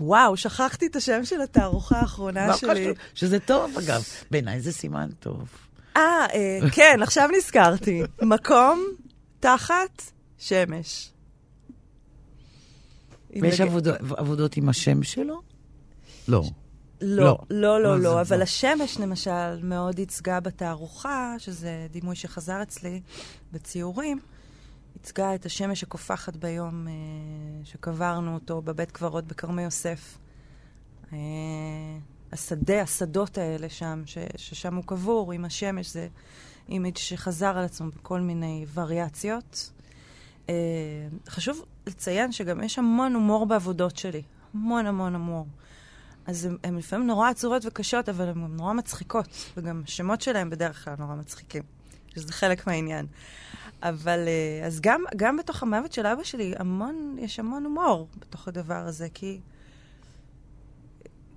[0.00, 2.94] וואו, שכחתי את השם של התערוכה האחרונה שלי.
[3.14, 4.02] שזה טוב, אגב.
[4.30, 5.48] בעיניי זה סימן טוב.
[5.96, 8.02] אה, אה, כן, עכשיו נזכרתי.
[8.22, 8.84] מקום
[9.40, 10.02] תחת
[10.38, 11.12] שמש.
[13.42, 15.40] ויש עבודות- עבודות עם השם שלו?
[16.28, 16.42] לא.
[17.00, 17.24] לא, לא.
[17.24, 18.20] לא, לא, לא, לא, לא.
[18.20, 23.00] אבל השמש למשל מאוד ייצגה בתערוכה, שזה דימוי שחזר אצלי
[23.52, 24.20] בציורים,
[24.96, 26.92] ייצגה את השמש שקופחת ביום אה,
[27.64, 30.18] שקברנו אותו בבית קברות בכרמי יוסף.
[31.12, 31.18] אה,
[32.32, 36.08] השדה, השדות האלה שם, ש, ששם הוא קבור עם השמש, זה
[36.68, 39.70] אימיג' שחזר על עצמו בכל מיני וריאציות.
[40.48, 40.54] אה,
[41.28, 44.22] חשוב לציין שגם יש המון הומור בעבודות שלי.
[44.54, 45.46] המון המון הומור.
[46.26, 50.94] אז הן לפעמים נורא עצובות וקשות, אבל הן נורא מצחיקות, וגם השמות שלהן בדרך כלל
[50.98, 51.62] נורא מצחיקים,
[52.14, 53.06] שזה חלק מהעניין.
[53.82, 58.48] אבל אה, אז גם, גם בתוך המוות של אבא שלי, המון, יש המון הומור בתוך
[58.48, 59.40] הדבר הזה, כי...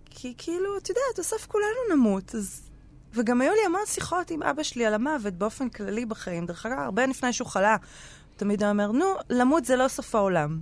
[0.09, 2.68] כי כאילו, את יודעת, בסוף כולנו נמות, אז...
[3.14, 6.45] וגם היו לי המון שיחות עם אבא שלי על המוות באופן כללי בחיים.
[6.45, 10.60] דרך אגב, הרבה לפני שהוא חלה, הוא תמיד אומר, נו, למות זה לא סוף העולם.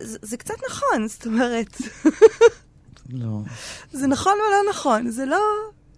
[0.00, 1.76] זה, זה קצת נכון, זאת אומרת.
[3.10, 3.38] לא.
[3.92, 5.40] זה נכון ולא נכון, זה לא...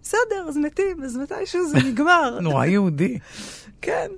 [0.01, 2.39] בסדר, אז מתים, אז מתישהו זה נגמר.
[2.39, 3.19] נורא יהודי.
[3.81, 4.11] כן.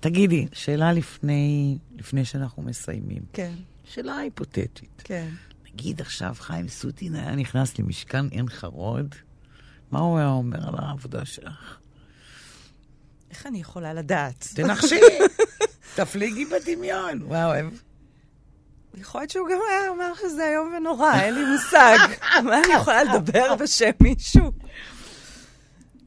[0.00, 3.22] תגידי, שאלה לפני, לפני שאנחנו מסיימים.
[3.32, 3.52] כן.
[3.84, 5.02] שאלה היפותטית.
[5.04, 5.28] כן.
[5.72, 9.14] נגיד עכשיו חיים סוטין היה נכנס למשכן עין חרוד,
[9.92, 11.78] מה הוא היה אומר על העבודה שלך?
[13.30, 14.48] איך אני יכולה לדעת?
[14.54, 15.00] תנחשי,
[15.96, 17.22] תפליגי בדמיון.
[17.30, 17.66] אוהב?
[18.94, 21.98] יכול להיות שהוא גם היה אומר שזה איום ונורא, אין לי מושג.
[22.44, 24.52] מה אני יכולה לדבר בשם מישהו?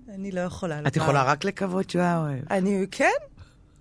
[0.09, 2.51] אני לא יכולה את יכולה רק לקוות שהוא היה אוהב.
[2.51, 3.09] אני, כן.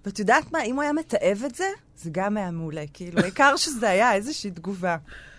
[0.05, 2.85] ואת יודעת מה, אם הוא היה מתעב את זה, זה גם היה מעולה.
[2.93, 4.97] כאילו, העיקר שזה היה איזושהי תגובה,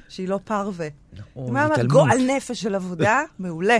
[0.10, 0.88] שהיא לא פרווה.
[1.36, 1.92] או אם היה התעלמות.
[1.92, 3.78] גועל נפש של עבודה, מעולה.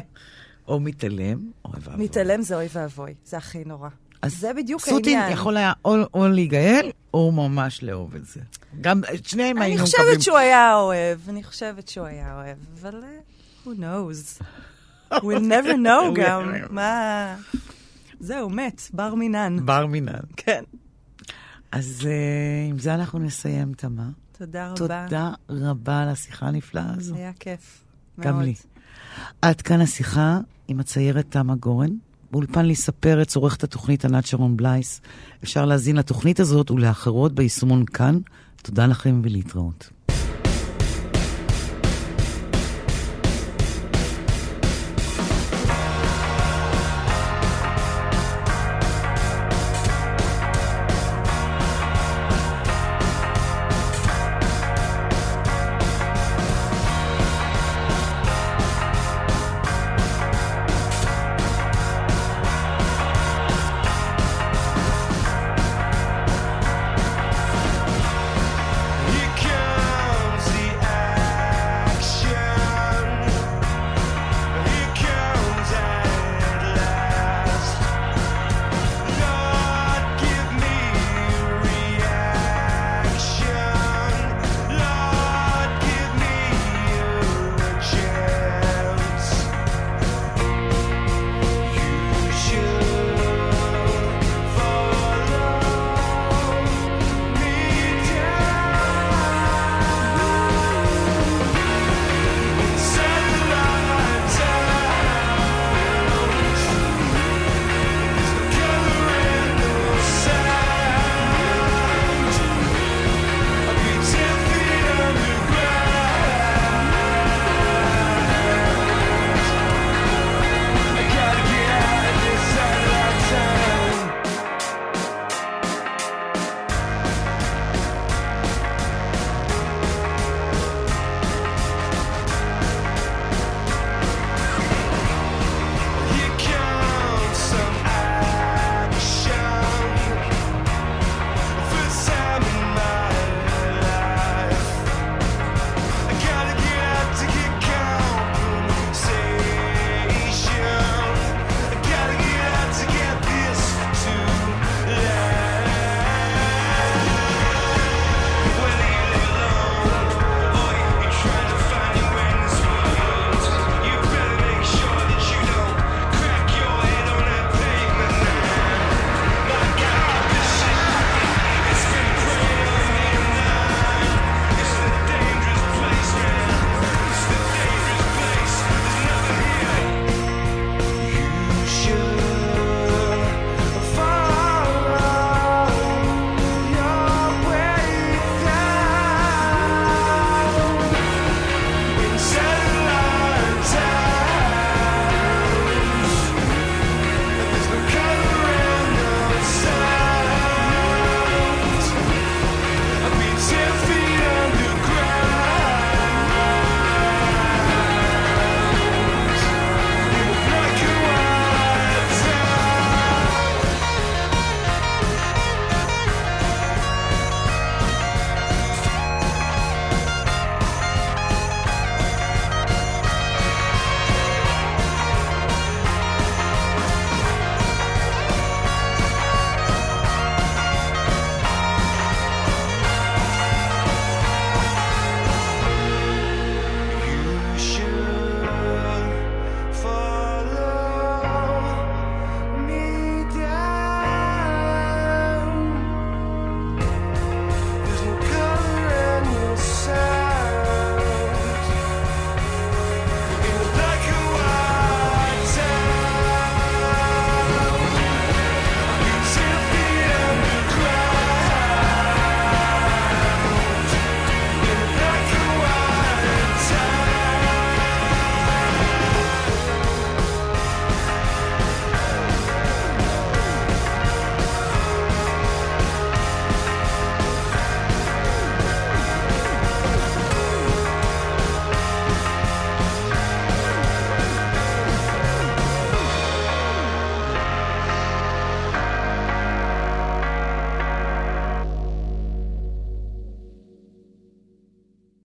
[0.68, 2.06] או מתעלם, או אוהב אבוי.
[2.06, 3.90] מתעלם זה אוי ואבוי, זה הכי נורא.
[4.22, 5.34] אז זה בדיוק סוטין העניין.
[5.34, 8.40] יכול היה או, או להיגאל, או ממש לאהוב את זה.
[8.82, 10.22] גם את שניהם אני היינו חושבת מקבלים.
[10.22, 13.10] שהוא היה אוהב, אני חושבת שהוא היה אוהב, אבל אה,
[13.66, 14.42] who knows.
[15.14, 16.54] we'll never know גם.
[16.70, 17.36] מה...
[18.20, 19.58] זהו, מת, בר מינן.
[19.66, 20.20] בר מינן.
[20.38, 20.64] כן.
[21.72, 24.10] אז uh, עם זה אנחנו נסיים, תמה.
[24.38, 25.06] תודה רבה.
[25.08, 27.16] תודה רבה על השיחה הנפלאה הזו.
[27.16, 27.84] היה כיף.
[28.20, 28.46] גם מאוד.
[28.46, 28.54] לי.
[29.42, 31.90] עד כאן השיחה עם הציירת תמה גורן.
[32.32, 35.02] באולפן ליספרץ עורכת התוכנית ענת שרון בלייס.
[35.44, 38.20] אפשר להזין לתוכנית הזאת ולאחרות ביישומון כאן.
[38.62, 39.90] תודה לכם ולהתראות.